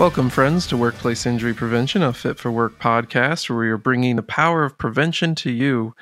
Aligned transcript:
Welcome, 0.00 0.30
friends, 0.30 0.66
to 0.68 0.78
Workplace 0.78 1.26
Injury 1.26 1.52
Prevention, 1.52 2.02
a 2.02 2.14
Fit 2.14 2.38
for 2.38 2.50
Work 2.50 2.78
podcast 2.78 3.50
where 3.50 3.58
we 3.58 3.68
are 3.68 3.76
bringing 3.76 4.16
the 4.16 4.22
power 4.22 4.64
of 4.64 4.78
prevention 4.78 5.34
to 5.34 5.50
you. 5.50 5.94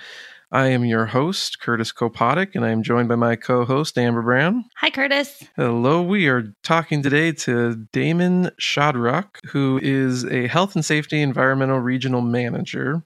I 0.53 0.69
am 0.69 0.85
your 0.85 1.07
host, 1.07 1.59
Curtis 1.59 1.93
Kopodic, 1.93 2.55
and 2.55 2.65
I 2.65 2.71
am 2.71 2.85
joined 2.85 3.09
by 3.09 3.17
my 3.17 3.35
co 3.35 3.65
host, 3.65 3.99
Amber 3.99 4.23
Brown. 4.23 4.67
Hi, 4.77 4.91
Curtis. 4.91 5.43
Hello. 5.57 6.01
We 6.01 6.29
are 6.29 6.55
talking 6.63 7.03
today 7.03 7.33
to 7.33 7.75
Damon 7.93 8.53
Shadrock, 8.61 9.45
who 9.49 9.81
is 9.83 10.25
a 10.27 10.47
health 10.47 10.77
and 10.77 10.85
safety 10.85 11.21
environmental 11.21 11.81
regional 11.81 12.21
manager. 12.21 13.03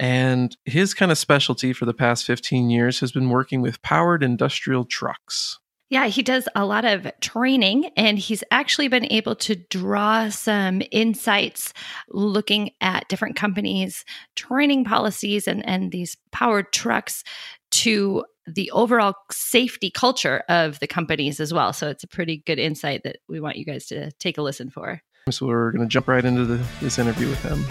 And 0.00 0.56
his 0.64 0.94
kind 0.94 1.12
of 1.12 1.18
specialty 1.18 1.72
for 1.72 1.84
the 1.84 1.94
past 1.94 2.24
15 2.24 2.70
years 2.70 2.98
has 2.98 3.12
been 3.12 3.30
working 3.30 3.62
with 3.62 3.82
powered 3.82 4.24
industrial 4.24 4.84
trucks. 4.84 5.60
Yeah, 5.90 6.08
he 6.08 6.22
does 6.22 6.46
a 6.54 6.66
lot 6.66 6.84
of 6.84 7.10
training 7.20 7.90
and 7.96 8.18
he's 8.18 8.44
actually 8.50 8.88
been 8.88 9.10
able 9.10 9.34
to 9.36 9.54
draw 9.54 10.28
some 10.28 10.82
insights 10.90 11.72
looking 12.10 12.72
at 12.82 13.08
different 13.08 13.36
companies' 13.36 14.04
training 14.36 14.84
policies 14.84 15.48
and, 15.48 15.66
and 15.66 15.90
these 15.90 16.14
powered 16.30 16.74
trucks 16.74 17.24
to 17.70 18.24
the 18.46 18.70
overall 18.72 19.14
safety 19.30 19.90
culture 19.90 20.42
of 20.50 20.78
the 20.80 20.86
companies 20.86 21.40
as 21.40 21.54
well. 21.54 21.72
So 21.72 21.88
it's 21.88 22.04
a 22.04 22.08
pretty 22.08 22.42
good 22.44 22.58
insight 22.58 23.02
that 23.04 23.16
we 23.26 23.40
want 23.40 23.56
you 23.56 23.64
guys 23.64 23.86
to 23.86 24.10
take 24.12 24.36
a 24.36 24.42
listen 24.42 24.68
for. 24.68 25.00
So 25.30 25.46
we're 25.46 25.72
going 25.72 25.88
to 25.88 25.90
jump 25.90 26.08
right 26.08 26.24
into 26.24 26.44
the, 26.44 26.62
this 26.82 26.98
interview 26.98 27.28
with 27.28 27.42
him. 27.42 27.64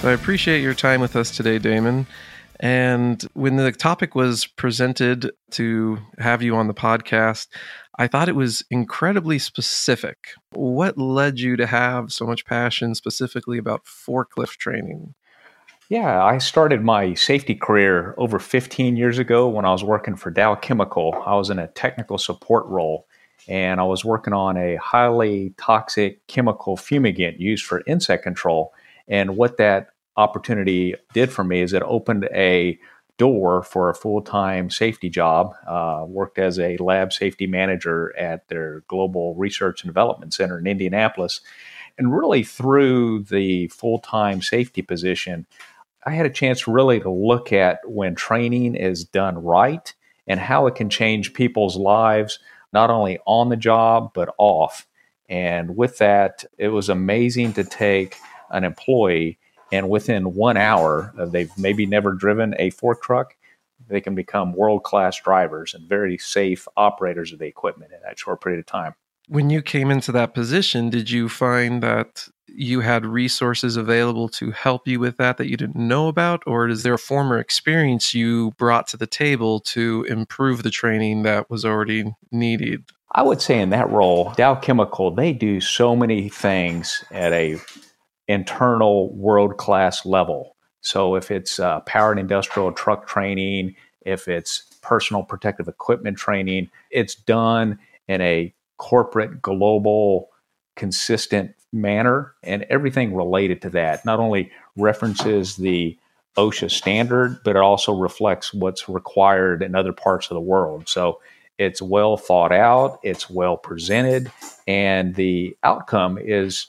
So 0.00 0.10
I 0.10 0.12
appreciate 0.12 0.62
your 0.62 0.74
time 0.74 1.00
with 1.00 1.16
us 1.16 1.36
today, 1.36 1.58
Damon. 1.58 2.06
And 2.60 3.22
when 3.34 3.56
the 3.56 3.72
topic 3.72 4.14
was 4.14 4.46
presented 4.46 5.30
to 5.52 5.98
have 6.18 6.42
you 6.42 6.56
on 6.56 6.68
the 6.68 6.74
podcast, 6.74 7.48
I 7.98 8.06
thought 8.06 8.28
it 8.28 8.36
was 8.36 8.64
incredibly 8.70 9.38
specific. 9.38 10.30
What 10.52 10.98
led 10.98 11.38
you 11.38 11.56
to 11.56 11.66
have 11.66 12.12
so 12.12 12.26
much 12.26 12.44
passion 12.44 12.94
specifically 12.94 13.58
about 13.58 13.84
forklift 13.84 14.56
training? 14.56 15.14
Yeah, 15.88 16.22
I 16.24 16.38
started 16.38 16.82
my 16.82 17.14
safety 17.14 17.54
career 17.54 18.14
over 18.18 18.38
15 18.38 18.96
years 18.96 19.18
ago 19.18 19.48
when 19.48 19.64
I 19.64 19.70
was 19.70 19.84
working 19.84 20.16
for 20.16 20.30
Dow 20.30 20.56
Chemical. 20.56 21.22
I 21.24 21.36
was 21.36 21.48
in 21.48 21.58
a 21.58 21.68
technical 21.68 22.18
support 22.18 22.66
role 22.66 23.06
and 23.48 23.80
I 23.80 23.84
was 23.84 24.04
working 24.04 24.32
on 24.32 24.56
a 24.56 24.76
highly 24.76 25.54
toxic 25.56 26.26
chemical 26.26 26.76
fumigant 26.76 27.38
used 27.38 27.64
for 27.64 27.82
insect 27.86 28.24
control. 28.24 28.74
And 29.06 29.36
what 29.36 29.58
that 29.58 29.90
opportunity 30.16 30.94
did 31.12 31.32
for 31.32 31.44
me 31.44 31.60
is 31.60 31.72
it 31.72 31.82
opened 31.82 32.28
a 32.32 32.78
door 33.18 33.62
for 33.62 33.88
a 33.88 33.94
full-time 33.94 34.68
safety 34.70 35.08
job. 35.08 35.54
Uh, 35.66 36.04
worked 36.06 36.38
as 36.38 36.58
a 36.58 36.76
lab 36.76 37.12
safety 37.12 37.46
manager 37.46 38.16
at 38.18 38.46
their 38.48 38.80
Global 38.88 39.34
Research 39.34 39.82
and 39.82 39.88
Development 39.88 40.34
Center 40.34 40.58
in 40.58 40.66
Indianapolis, 40.66 41.40
and 41.98 42.16
really 42.16 42.42
through 42.42 43.22
the 43.24 43.68
full-time 43.68 44.42
safety 44.42 44.82
position, 44.82 45.46
I 46.04 46.10
had 46.10 46.26
a 46.26 46.30
chance 46.30 46.68
really 46.68 47.00
to 47.00 47.10
look 47.10 47.52
at 47.52 47.80
when 47.88 48.14
training 48.14 48.74
is 48.74 49.04
done 49.04 49.42
right 49.42 49.92
and 50.26 50.38
how 50.38 50.66
it 50.66 50.74
can 50.74 50.90
change 50.90 51.34
people's 51.34 51.76
lives, 51.76 52.38
not 52.72 52.90
only 52.90 53.18
on 53.26 53.48
the 53.48 53.56
job 53.56 54.12
but 54.14 54.34
off. 54.38 54.86
And 55.28 55.76
with 55.76 55.98
that, 55.98 56.44
it 56.58 56.68
was 56.68 56.88
amazing 56.88 57.54
to 57.54 57.64
take 57.64 58.16
an 58.50 58.62
employee 58.62 59.38
and 59.72 59.88
within 59.88 60.34
one 60.34 60.56
hour 60.56 61.12
of 61.16 61.32
they've 61.32 61.56
maybe 61.58 61.86
never 61.86 62.12
driven 62.12 62.54
a 62.58 62.70
fork 62.70 63.02
truck, 63.02 63.34
they 63.88 64.00
can 64.00 64.14
become 64.14 64.52
world 64.52 64.82
class 64.82 65.20
drivers 65.20 65.74
and 65.74 65.88
very 65.88 66.18
safe 66.18 66.66
operators 66.76 67.32
of 67.32 67.38
the 67.38 67.46
equipment 67.46 67.92
in 67.92 67.98
that 68.04 68.18
short 68.18 68.40
period 68.40 68.58
of 68.58 68.66
time. 68.66 68.94
When 69.28 69.50
you 69.50 69.60
came 69.60 69.90
into 69.90 70.12
that 70.12 70.34
position, 70.34 70.88
did 70.88 71.10
you 71.10 71.28
find 71.28 71.82
that 71.82 72.28
you 72.48 72.80
had 72.80 73.04
resources 73.04 73.76
available 73.76 74.28
to 74.28 74.52
help 74.52 74.86
you 74.86 75.00
with 75.00 75.16
that 75.16 75.36
that 75.36 75.48
you 75.48 75.56
didn't 75.56 75.76
know 75.76 76.08
about? 76.08 76.42
Or 76.46 76.68
is 76.68 76.84
there 76.84 76.94
a 76.94 76.98
former 76.98 77.38
experience 77.38 78.14
you 78.14 78.52
brought 78.52 78.86
to 78.88 78.96
the 78.96 79.06
table 79.06 79.60
to 79.60 80.06
improve 80.08 80.62
the 80.62 80.70
training 80.70 81.22
that 81.24 81.50
was 81.50 81.64
already 81.64 82.14
needed? 82.30 82.84
I 83.12 83.22
would 83.22 83.40
say 83.40 83.60
in 83.60 83.70
that 83.70 83.90
role, 83.90 84.32
Dow 84.36 84.54
Chemical, 84.54 85.10
they 85.10 85.32
do 85.32 85.60
so 85.60 85.96
many 85.96 86.28
things 86.28 87.04
at 87.10 87.32
a 87.32 87.58
internal 88.28 89.14
world 89.14 89.56
class 89.56 90.04
level. 90.04 90.56
So 90.80 91.16
if 91.16 91.30
it's 91.30 91.58
uh, 91.58 91.80
powered 91.80 92.18
industrial 92.18 92.72
truck 92.72 93.06
training, 93.06 93.74
if 94.02 94.28
it's 94.28 94.62
personal 94.82 95.24
protective 95.24 95.68
equipment 95.68 96.16
training, 96.16 96.70
it's 96.90 97.14
done 97.14 97.78
in 98.08 98.20
a 98.20 98.54
corporate, 98.78 99.42
global, 99.42 100.28
consistent 100.76 101.52
manner, 101.72 102.34
and 102.42 102.64
everything 102.70 103.14
related 103.14 103.60
to 103.62 103.70
that 103.70 104.04
not 104.04 104.20
only 104.20 104.50
references 104.76 105.56
the 105.56 105.98
OSHA 106.36 106.70
standard, 106.70 107.40
but 107.44 107.56
it 107.56 107.62
also 107.62 107.98
reflects 107.98 108.52
what's 108.52 108.88
required 108.88 109.62
in 109.62 109.74
other 109.74 109.92
parts 109.92 110.30
of 110.30 110.34
the 110.34 110.40
world. 110.40 110.88
So 110.88 111.20
it's 111.58 111.80
well 111.80 112.16
thought 112.16 112.52
out, 112.52 113.00
it's 113.02 113.30
well 113.30 113.56
presented, 113.56 114.30
and 114.66 115.14
the 115.14 115.56
outcome 115.62 116.18
is 116.18 116.66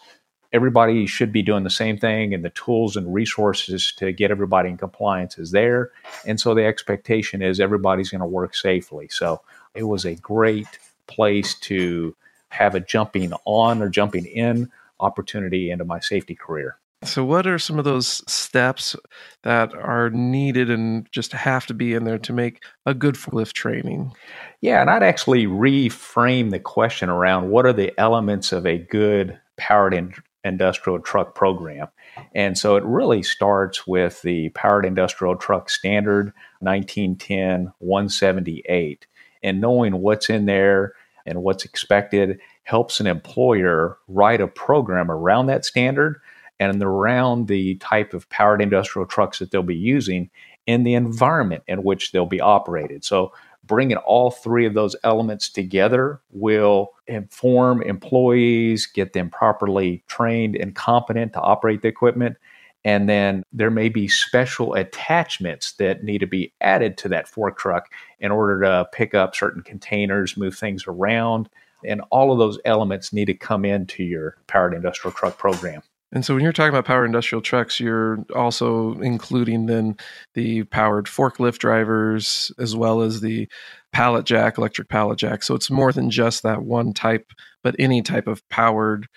everybody 0.53 1.05
should 1.05 1.31
be 1.31 1.41
doing 1.41 1.63
the 1.63 1.69
same 1.69 1.97
thing 1.97 2.33
and 2.33 2.43
the 2.43 2.49
tools 2.51 2.95
and 2.95 3.13
resources 3.13 3.93
to 3.97 4.11
get 4.11 4.31
everybody 4.31 4.69
in 4.69 4.77
compliance 4.77 5.37
is 5.37 5.51
there. 5.51 5.91
And 6.25 6.39
so 6.39 6.53
the 6.53 6.65
expectation 6.65 7.41
is 7.41 7.59
everybody's 7.59 8.09
going 8.09 8.21
to 8.21 8.27
work 8.27 8.55
safely. 8.55 9.07
So 9.09 9.41
it 9.73 9.83
was 9.83 10.05
a 10.05 10.15
great 10.15 10.79
place 11.07 11.55
to 11.61 12.15
have 12.49 12.75
a 12.75 12.79
jumping 12.79 13.33
on 13.45 13.81
or 13.81 13.89
jumping 13.89 14.25
in 14.25 14.71
opportunity 14.99 15.69
into 15.69 15.85
my 15.85 15.99
safety 15.99 16.35
career. 16.35 16.77
So 17.03 17.23
what 17.23 17.45
are 17.45 17.59
some 17.59 17.77
of 17.77 17.85
those 17.85 18.23
steps 18.31 18.95
that 19.43 19.73
are 19.75 20.09
needed 20.09 20.71
and 20.71 21.07
just 21.11 21.31
have 21.31 21.67
to 21.67 21.75
be 21.75 21.93
in 21.93 22.05
there 22.05 22.17
to 22.17 22.33
make 22.33 22.63
a 22.87 22.95
good 22.95 23.17
lift 23.31 23.55
training? 23.55 24.13
Yeah 24.61 24.81
and 24.81 24.89
i'd 24.89 25.03
actually 25.03 25.45
reframe 25.45 26.49
the 26.49 26.59
question 26.59 27.09
around 27.09 27.51
what 27.51 27.67
are 27.67 27.73
the 27.73 27.93
elements 27.99 28.51
of 28.51 28.65
a 28.65 28.79
good 28.79 29.39
powered 29.57 29.93
in, 29.93 30.13
industrial 30.47 30.99
truck 30.99 31.35
program. 31.35 31.87
And 32.33 32.57
so 32.57 32.75
it 32.75 32.83
really 32.83 33.21
starts 33.23 33.85
with 33.85 34.21
the 34.21 34.49
Powered 34.49 34.85
Industrial 34.85 35.35
Truck 35.35 35.69
Standard 35.69 36.33
1910 36.59 37.71
178. 37.79 39.05
And 39.43 39.61
knowing 39.61 40.01
what's 40.01 40.29
in 40.29 40.45
there 40.45 40.93
and 41.25 41.43
what's 41.43 41.65
expected 41.65 42.39
helps 42.63 42.99
an 42.99 43.07
employer 43.07 43.97
write 44.07 44.41
a 44.41 44.47
program 44.47 45.11
around 45.11 45.47
that 45.47 45.65
standard 45.65 46.19
and 46.59 46.81
around 46.81 47.47
the 47.47 47.75
type 47.75 48.13
of 48.13 48.27
powered 48.29 48.61
industrial 48.61 49.05
trucks 49.05 49.39
that 49.39 49.51
they'll 49.51 49.61
be 49.61 49.75
using 49.75 50.29
in 50.65 50.83
the 50.83 50.95
environment 50.95 51.63
in 51.67 51.83
which 51.83 52.11
they'll 52.11 52.25
be 52.25 52.41
operated. 52.41 53.05
So 53.05 53.31
bringing 53.67 53.97
all 53.97 54.31
three 54.31 54.65
of 54.65 54.73
those 54.73 54.95
elements 55.03 55.49
together 55.49 56.21
will 56.31 56.93
inform 57.07 57.81
employees, 57.81 58.85
get 58.85 59.13
them 59.13 59.29
properly 59.29 60.03
trained 60.07 60.55
and 60.55 60.75
competent 60.75 61.33
to 61.33 61.41
operate 61.41 61.81
the 61.81 61.87
equipment. 61.87 62.37
And 62.85 63.09
then 63.09 63.43
there 63.51 63.69
may 63.69 63.89
be 63.89 64.07
special 64.07 64.73
attachments 64.73 65.73
that 65.73 66.03
need 66.03 66.19
to 66.19 66.27
be 66.27 66.53
added 66.61 66.97
to 66.99 67.09
that 67.09 67.27
fork 67.27 67.57
truck 67.57 67.91
in 68.19 68.31
order 68.31 68.61
to 68.61 68.87
pick 68.93 69.13
up 69.13 69.35
certain 69.35 69.61
containers, 69.61 70.37
move 70.37 70.57
things 70.57 70.85
around. 70.87 71.49
And 71.83 72.01
all 72.11 72.31
of 72.31 72.39
those 72.39 72.59
elements 72.65 73.11
need 73.11 73.25
to 73.25 73.33
come 73.33 73.65
into 73.65 74.03
your 74.03 74.37
powered 74.47 74.73
industrial 74.73 75.13
truck 75.13 75.37
program. 75.37 75.81
And 76.13 76.23
so 76.23 76.33
when 76.33 76.43
you're 76.43 76.53
talking 76.53 76.69
about 76.69 76.85
power 76.85 77.05
industrial 77.05 77.41
trucks, 77.41 77.79
you're 77.79 78.25
also 78.33 78.93
including 78.99 79.65
then 79.65 79.97
the 80.35 80.63
powered 80.63 81.05
forklift 81.05 81.57
drivers 81.57 82.51
as 82.57 82.75
well 82.75 83.01
as 83.01 83.19
the 83.19 83.49
pallet 83.91 84.25
jack, 84.25 84.57
electric 84.57 84.87
pallet 84.87 85.19
jack. 85.19 85.43
So 85.43 85.53
it's 85.53 85.69
more 85.69 85.91
than 85.91 86.09
just 86.09 86.43
that 86.43 86.63
one 86.63 86.93
type, 86.93 87.33
but 87.61 87.75
any 87.77 88.01
type 88.01 88.27
of 88.27 88.47
powered 88.49 89.07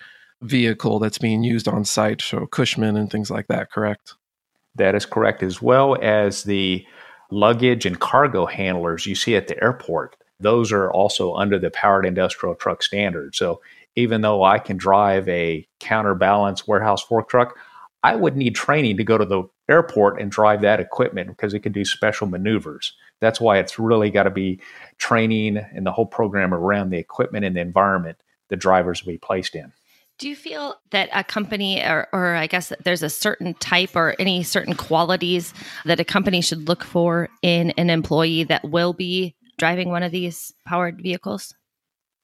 vehicle 0.41 0.99
that's 0.99 1.17
being 1.17 1.43
used 1.43 1.67
on 1.67 1.85
site. 1.85 2.21
So 2.21 2.45
Cushman 2.45 2.97
and 2.97 3.09
things 3.09 3.31
like 3.31 3.47
that, 3.47 3.71
correct? 3.71 4.15
That 4.75 4.95
is 4.95 5.05
correct, 5.05 5.43
as 5.43 5.61
well 5.61 5.97
as 6.01 6.43
the 6.43 6.85
luggage 7.29 7.85
and 7.85 7.99
cargo 7.99 8.45
handlers 8.45 9.05
you 9.05 9.15
see 9.15 9.35
at 9.35 9.47
the 9.47 9.61
airport. 9.63 10.17
Those 10.39 10.71
are 10.71 10.91
also 10.91 11.35
under 11.35 11.59
the 11.59 11.69
powered 11.69 12.05
industrial 12.05 12.55
truck 12.55 12.83
standard. 12.83 13.35
So 13.35 13.61
even 13.95 14.21
though 14.21 14.43
I 14.43 14.59
can 14.59 14.77
drive 14.77 15.27
a 15.27 15.67
counterbalance 15.79 16.67
warehouse 16.67 17.01
fork 17.01 17.29
truck, 17.29 17.57
I 18.03 18.15
would 18.15 18.35
need 18.35 18.55
training 18.55 18.97
to 18.97 19.03
go 19.03 19.17
to 19.17 19.25
the 19.25 19.43
airport 19.69 20.19
and 20.19 20.31
drive 20.31 20.61
that 20.61 20.79
equipment 20.79 21.29
because 21.29 21.53
it 21.53 21.59
can 21.59 21.71
do 21.71 21.85
special 21.85 22.27
maneuvers. 22.27 22.93
That's 23.19 23.39
why 23.39 23.59
it's 23.59 23.77
really 23.77 24.09
got 24.09 24.23
to 24.23 24.31
be 24.31 24.59
training 24.97 25.57
and 25.57 25.85
the 25.85 25.91
whole 25.91 26.05
program 26.05 26.53
around 26.53 26.89
the 26.89 26.97
equipment 26.97 27.45
and 27.45 27.55
the 27.55 27.61
environment 27.61 28.17
the 28.49 28.57
drivers 28.57 29.05
will 29.05 29.13
be 29.13 29.17
placed 29.17 29.55
in. 29.55 29.71
Do 30.17 30.29
you 30.29 30.35
feel 30.35 30.75
that 30.91 31.09
a 31.13 31.23
company, 31.23 31.81
or, 31.81 32.07
or 32.13 32.35
I 32.35 32.45
guess 32.45 32.71
there's 32.83 33.01
a 33.01 33.09
certain 33.09 33.55
type 33.55 33.95
or 33.95 34.15
any 34.19 34.43
certain 34.43 34.75
qualities 34.75 35.53
that 35.85 35.99
a 35.99 36.05
company 36.05 36.41
should 36.41 36.67
look 36.67 36.83
for 36.83 37.29
in 37.41 37.71
an 37.71 37.89
employee 37.89 38.43
that 38.43 38.69
will 38.69 38.93
be 38.93 39.35
driving 39.57 39.89
one 39.89 40.03
of 40.03 40.11
these 40.11 40.53
powered 40.65 41.01
vehicles? 41.01 41.55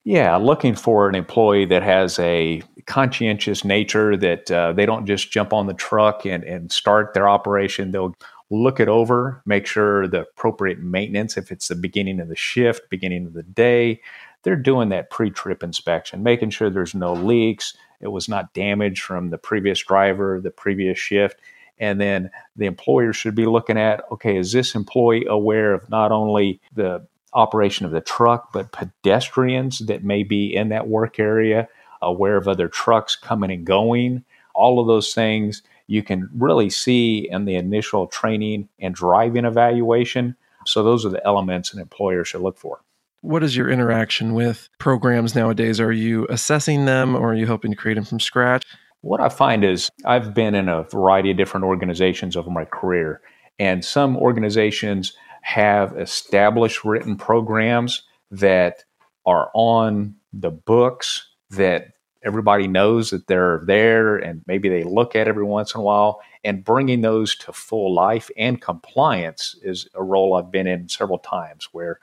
Yeah, 0.08 0.38
looking 0.38 0.74
for 0.74 1.10
an 1.10 1.16
employee 1.16 1.66
that 1.66 1.84
has 1.84 2.18
a 2.20 2.64
conscientious 2.86 3.66
nature 3.66 4.16
that 4.16 4.50
uh, 4.50 4.72
they 4.72 4.86
don't 4.86 5.06
just 5.06 5.32
jump 5.32 5.52
on 5.52 5.68
the 5.68 5.74
truck 5.74 6.26
and, 6.26 6.46
and 6.46 6.72
start 6.72 7.14
their 7.14 7.28
operation. 7.28 7.92
They'll 7.92 8.16
look 8.50 8.80
it 8.80 8.88
over, 8.88 9.42
make 9.46 9.68
sure 9.68 10.08
the 10.08 10.22
appropriate 10.22 10.80
maintenance, 10.80 11.36
if 11.36 11.52
it's 11.52 11.68
the 11.68 11.76
beginning 11.76 12.22
of 12.22 12.30
the 12.30 12.38
shift, 12.38 12.90
beginning 12.90 13.26
of 13.26 13.34
the 13.34 13.44
day, 13.44 14.00
they're 14.44 14.56
doing 14.56 14.88
that 14.90 15.10
pre 15.10 15.30
trip 15.30 15.62
inspection, 15.62 16.24
making 16.24 16.52
sure 16.52 16.70
there's 16.70 16.96
no 16.96 17.12
leaks, 17.12 17.76
it 18.00 18.08
was 18.08 18.30
not 18.30 18.54
damaged 18.54 19.04
from 19.04 19.30
the 19.30 19.38
previous 19.38 19.84
driver, 19.84 20.40
the 20.40 20.52
previous 20.52 20.98
shift. 20.98 21.38
And 21.80 22.00
then 22.00 22.32
the 22.56 22.66
employer 22.66 23.12
should 23.12 23.36
be 23.36 23.46
looking 23.46 23.78
at 23.78 24.10
okay, 24.10 24.38
is 24.38 24.54
this 24.54 24.74
employee 24.74 25.26
aware 25.28 25.74
of 25.74 25.90
not 25.90 26.14
only 26.14 26.62
the 26.74 27.06
operation 27.38 27.86
of 27.86 27.92
the 27.92 28.02
truck, 28.02 28.52
but 28.52 28.72
pedestrians 28.72 29.80
that 29.80 30.04
may 30.04 30.24
be 30.24 30.54
in 30.54 30.70
that 30.70 30.88
work 30.88 31.20
area, 31.20 31.70
aware 32.02 32.36
of 32.36 32.48
other 32.48 32.68
trucks 32.68 33.16
coming 33.16 33.52
and 33.52 33.66
going, 33.66 34.26
all 34.56 34.80
of 34.80 34.88
those 34.88 35.14
things 35.14 35.62
you 35.86 36.02
can 36.04 36.30
really 36.36 36.70
see 36.70 37.30
in 37.30 37.46
the 37.46 37.56
initial 37.56 38.08
training 38.08 38.68
and 38.80 38.96
driving 38.96 39.46
evaluation. 39.46 40.36
So, 40.66 40.84
those 40.84 41.06
are 41.06 41.10
the 41.10 41.26
elements 41.26 41.74
an 41.74 41.80
employer 41.80 42.26
should 42.26 42.42
look 42.42 42.58
for. 42.58 42.82
What 43.22 43.44
is 43.44 43.56
your 43.56 43.70
interaction 43.70 44.34
with 44.34 44.68
programs 44.80 45.36
nowadays? 45.36 45.80
Are 45.80 45.92
you 45.92 46.26
assessing 46.30 46.86
them 46.86 47.16
or 47.16 47.32
are 47.32 47.36
you 47.36 47.48
hoping 47.48 47.72
to 47.72 47.78
create 47.78 47.96
them 47.96 48.06
from 48.06 48.20
scratch? 48.20 48.66
What 49.02 49.22
I 49.22 49.30
find 49.30 49.64
is 49.64 49.90
I've 50.06 50.34
been 50.34 50.56
in 50.56 50.68
a 50.68 50.84
variety 50.84 51.32
of 51.32 51.38
different 51.38 51.66
organizations 51.66 52.36
over 52.36 52.50
my 52.50 52.66
career, 52.66 53.22
and 53.60 53.86
some 53.86 54.18
organizations 54.18 55.14
have 55.48 55.98
established 55.98 56.84
written 56.84 57.16
programs 57.16 58.04
that 58.30 58.84
are 59.26 59.50
on 59.54 60.14
the 60.34 60.52
books 60.52 61.26
that 61.52 61.94
everybody 62.22 62.68
knows 62.68 63.12
that 63.12 63.28
they're 63.28 63.64
there 63.66 64.18
and 64.18 64.42
maybe 64.46 64.68
they 64.68 64.84
look 64.84 65.16
at 65.16 65.26
every 65.26 65.46
once 65.46 65.74
in 65.74 65.80
a 65.80 65.84
while 65.84 66.20
and 66.44 66.66
bringing 66.66 67.00
those 67.00 67.34
to 67.34 67.54
full 67.54 67.94
life 67.94 68.30
and 68.38 68.62
compliance 68.62 69.56
is 69.64 69.88
a 69.96 70.04
role 70.04 70.34
I've 70.34 70.52
been 70.52 70.68
in 70.68 70.90
several 70.90 71.20
times 71.20 71.70
where 71.72 72.02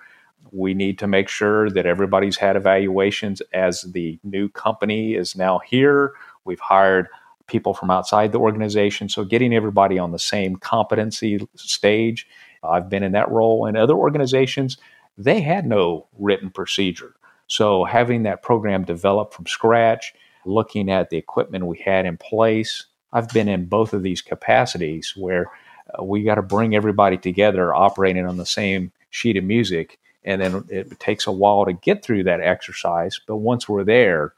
we 0.50 0.72
need 0.72 0.98
to 1.00 1.06
make 1.06 1.28
sure 1.28 1.68
that 1.68 1.84
everybody's 1.84 2.38
had 2.38 2.56
evaluations 2.56 3.42
as 3.52 3.82
the 3.82 4.18
new 4.24 4.48
company 4.48 5.16
is 5.16 5.36
now 5.36 5.58
here. 5.58 6.14
We've 6.46 6.60
hired 6.60 7.08
people 7.46 7.74
from 7.74 7.90
outside 7.90 8.32
the 8.32 8.40
organization. 8.40 9.10
So 9.10 9.22
getting 9.22 9.52
everybody 9.52 9.98
on 9.98 10.12
the 10.12 10.18
same 10.18 10.56
competency 10.56 11.46
stage. 11.56 12.26
I've 12.64 12.88
been 12.88 13.02
in 13.02 13.12
that 13.12 13.30
role 13.30 13.66
in 13.66 13.76
other 13.76 13.94
organizations. 13.94 14.76
They 15.16 15.40
had 15.40 15.66
no 15.66 16.06
written 16.18 16.50
procedure. 16.50 17.14
So 17.46 17.84
having 17.84 18.22
that 18.22 18.42
program 18.42 18.84
developed 18.84 19.34
from 19.34 19.46
scratch, 19.46 20.14
looking 20.44 20.90
at 20.90 21.10
the 21.10 21.16
equipment 21.16 21.66
we 21.66 21.78
had 21.78 22.06
in 22.06 22.16
place, 22.16 22.86
I've 23.12 23.28
been 23.28 23.48
in 23.48 23.66
both 23.66 23.92
of 23.92 24.02
these 24.02 24.22
capacities 24.22 25.14
where 25.16 25.50
uh, 25.98 26.02
we 26.02 26.22
got 26.24 26.34
to 26.36 26.42
bring 26.42 26.74
everybody 26.74 27.16
together 27.16 27.74
operating 27.74 28.26
on 28.26 28.36
the 28.36 28.46
same 28.46 28.92
sheet 29.10 29.36
of 29.36 29.44
music. 29.44 29.98
And 30.24 30.40
then 30.40 30.64
it 30.68 30.98
takes 30.98 31.26
a 31.26 31.32
while 31.32 31.66
to 31.66 31.74
get 31.74 32.02
through 32.02 32.24
that 32.24 32.40
exercise. 32.40 33.20
But 33.26 33.36
once 33.36 33.68
we're 33.68 33.84
there, 33.84 34.32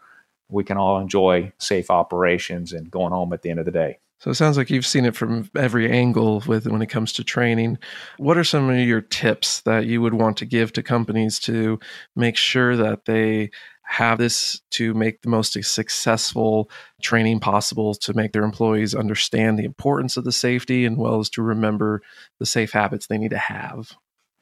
we 0.48 0.64
can 0.64 0.76
all 0.76 0.98
enjoy 0.98 1.52
safe 1.58 1.90
operations 1.90 2.72
and 2.72 2.90
going 2.90 3.12
home 3.12 3.32
at 3.32 3.42
the 3.42 3.50
end 3.50 3.60
of 3.60 3.64
the 3.64 3.72
day. 3.72 3.98
So 4.26 4.30
it 4.30 4.34
sounds 4.34 4.56
like 4.56 4.70
you've 4.70 4.84
seen 4.84 5.04
it 5.04 5.14
from 5.14 5.48
every 5.54 5.88
angle 5.88 6.42
with 6.48 6.66
when 6.66 6.82
it 6.82 6.88
comes 6.88 7.12
to 7.12 7.22
training. 7.22 7.78
What 8.16 8.36
are 8.36 8.42
some 8.42 8.68
of 8.68 8.76
your 8.76 9.00
tips 9.00 9.60
that 9.60 9.86
you 9.86 10.02
would 10.02 10.14
want 10.14 10.36
to 10.38 10.44
give 10.44 10.72
to 10.72 10.82
companies 10.82 11.38
to 11.40 11.78
make 12.16 12.36
sure 12.36 12.76
that 12.76 13.04
they 13.04 13.52
have 13.84 14.18
this 14.18 14.60
to 14.70 14.94
make 14.94 15.22
the 15.22 15.28
most 15.28 15.52
successful 15.62 16.68
training 17.00 17.38
possible 17.38 17.94
to 17.94 18.14
make 18.14 18.32
their 18.32 18.42
employees 18.42 18.96
understand 18.96 19.60
the 19.60 19.64
importance 19.64 20.16
of 20.16 20.24
the 20.24 20.32
safety 20.32 20.84
and 20.84 20.98
well 20.98 21.20
as 21.20 21.30
to 21.30 21.40
remember 21.40 22.02
the 22.40 22.46
safe 22.46 22.72
habits 22.72 23.06
they 23.06 23.18
need 23.18 23.30
to 23.30 23.38
have? 23.38 23.92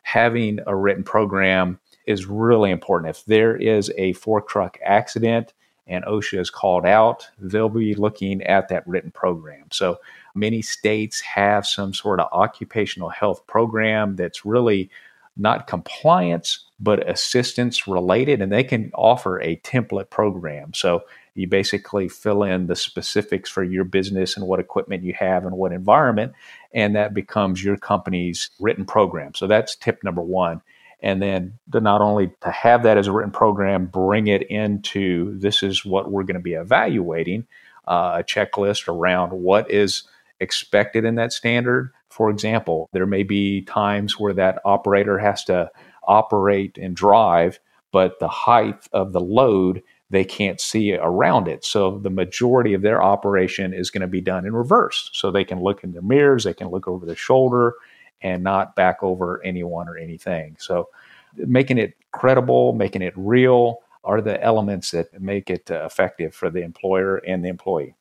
Having 0.04 0.60
a 0.66 0.74
written 0.74 1.04
program 1.04 1.78
is 2.06 2.24
really 2.24 2.70
important. 2.70 3.14
If 3.14 3.26
there 3.26 3.54
is 3.54 3.92
a 3.98 4.14
fork 4.14 4.48
truck 4.48 4.78
accident, 4.82 5.52
and 5.86 6.04
OSHA 6.04 6.40
is 6.40 6.50
called 6.50 6.86
out, 6.86 7.28
they'll 7.38 7.68
be 7.68 7.94
looking 7.94 8.42
at 8.42 8.68
that 8.68 8.86
written 8.86 9.10
program. 9.10 9.66
So 9.70 9.98
many 10.34 10.62
states 10.62 11.20
have 11.20 11.66
some 11.66 11.92
sort 11.92 12.20
of 12.20 12.28
occupational 12.32 13.10
health 13.10 13.46
program 13.46 14.16
that's 14.16 14.44
really 14.44 14.90
not 15.36 15.66
compliance, 15.66 16.60
but 16.78 17.08
assistance 17.08 17.88
related, 17.88 18.40
and 18.40 18.52
they 18.52 18.64
can 18.64 18.90
offer 18.94 19.40
a 19.40 19.56
template 19.56 20.10
program. 20.10 20.72
So 20.74 21.02
you 21.34 21.48
basically 21.48 22.08
fill 22.08 22.44
in 22.44 22.68
the 22.68 22.76
specifics 22.76 23.50
for 23.50 23.64
your 23.64 23.84
business 23.84 24.36
and 24.36 24.46
what 24.46 24.60
equipment 24.60 25.02
you 25.02 25.12
have 25.14 25.44
and 25.44 25.56
what 25.56 25.72
environment, 25.72 26.32
and 26.72 26.94
that 26.94 27.14
becomes 27.14 27.64
your 27.64 27.76
company's 27.76 28.50
written 28.60 28.84
program. 28.84 29.34
So 29.34 29.46
that's 29.46 29.74
tip 29.74 30.04
number 30.04 30.22
one 30.22 30.62
and 31.02 31.20
then 31.20 31.58
to 31.72 31.80
not 31.80 32.00
only 32.00 32.30
to 32.40 32.50
have 32.50 32.82
that 32.82 32.98
as 32.98 33.06
a 33.06 33.12
written 33.12 33.32
program 33.32 33.86
bring 33.86 34.26
it 34.26 34.42
into 34.50 35.38
this 35.38 35.62
is 35.62 35.84
what 35.84 36.10
we're 36.10 36.22
going 36.24 36.34
to 36.34 36.40
be 36.40 36.54
evaluating 36.54 37.46
uh, 37.86 38.16
a 38.20 38.24
checklist 38.24 38.88
around 38.88 39.30
what 39.30 39.70
is 39.70 40.04
expected 40.40 41.04
in 41.04 41.14
that 41.16 41.32
standard. 41.32 41.92
For 42.10 42.30
example 42.30 42.88
there 42.92 43.06
may 43.06 43.22
be 43.22 43.62
times 43.62 44.18
where 44.18 44.34
that 44.34 44.60
operator 44.64 45.18
has 45.18 45.44
to 45.44 45.70
operate 46.06 46.78
and 46.78 46.96
drive 46.96 47.60
but 47.92 48.18
the 48.18 48.28
height 48.28 48.88
of 48.92 49.12
the 49.12 49.20
load 49.20 49.82
they 50.10 50.24
can't 50.24 50.60
see 50.60 50.94
around 50.94 51.48
it. 51.48 51.64
So 51.64 51.98
the 51.98 52.10
majority 52.10 52.74
of 52.74 52.82
their 52.82 53.02
operation 53.02 53.72
is 53.72 53.90
going 53.90 54.02
to 54.02 54.06
be 54.06 54.20
done 54.20 54.46
in 54.46 54.52
reverse. 54.52 55.10
So 55.12 55.30
they 55.30 55.44
can 55.44 55.60
look 55.60 55.82
in 55.82 55.92
their 55.92 56.02
mirrors 56.02 56.44
they 56.44 56.54
can 56.54 56.68
look 56.68 56.86
over 56.86 57.06
their 57.06 57.16
shoulder 57.16 57.74
and 58.20 58.42
not 58.42 58.76
back 58.76 59.02
over 59.02 59.42
anyone 59.44 59.88
or 59.88 59.96
anything. 59.96 60.56
So, 60.58 60.88
making 61.36 61.78
it 61.78 61.94
credible, 62.12 62.72
making 62.72 63.02
it 63.02 63.12
real 63.16 63.80
are 64.04 64.20
the 64.20 64.42
elements 64.42 64.90
that 64.92 65.20
make 65.20 65.50
it 65.50 65.70
uh, 65.70 65.84
effective 65.84 66.34
for 66.34 66.50
the 66.50 66.62
employer 66.62 67.16
and 67.18 67.44
the 67.44 67.48
employee. 67.48 67.94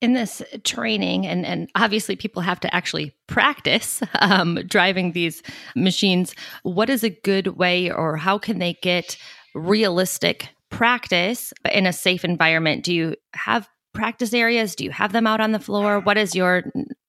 In 0.00 0.12
this 0.12 0.42
training, 0.64 1.26
and, 1.26 1.46
and 1.46 1.70
obviously 1.76 2.16
people 2.16 2.42
have 2.42 2.60
to 2.60 2.74
actually 2.74 3.14
practice 3.26 4.02
um, 4.20 4.58
driving 4.66 5.12
these 5.12 5.42
machines, 5.74 6.34
what 6.62 6.90
is 6.90 7.04
a 7.04 7.10
good 7.10 7.56
way 7.56 7.90
or 7.90 8.16
how 8.16 8.36
can 8.38 8.58
they 8.58 8.74
get 8.82 9.16
realistic 9.54 10.48
practice 10.68 11.52
in 11.70 11.86
a 11.86 11.92
safe 11.92 12.24
environment? 12.24 12.84
Do 12.84 12.92
you 12.92 13.14
have 13.34 13.68
practice 13.92 14.34
areas? 14.34 14.74
Do 14.74 14.84
you 14.84 14.90
have 14.90 15.12
them 15.12 15.26
out 15.26 15.40
on 15.40 15.52
the 15.52 15.60
floor? 15.60 16.00
What 16.00 16.18
is 16.18 16.34
your 16.34 16.64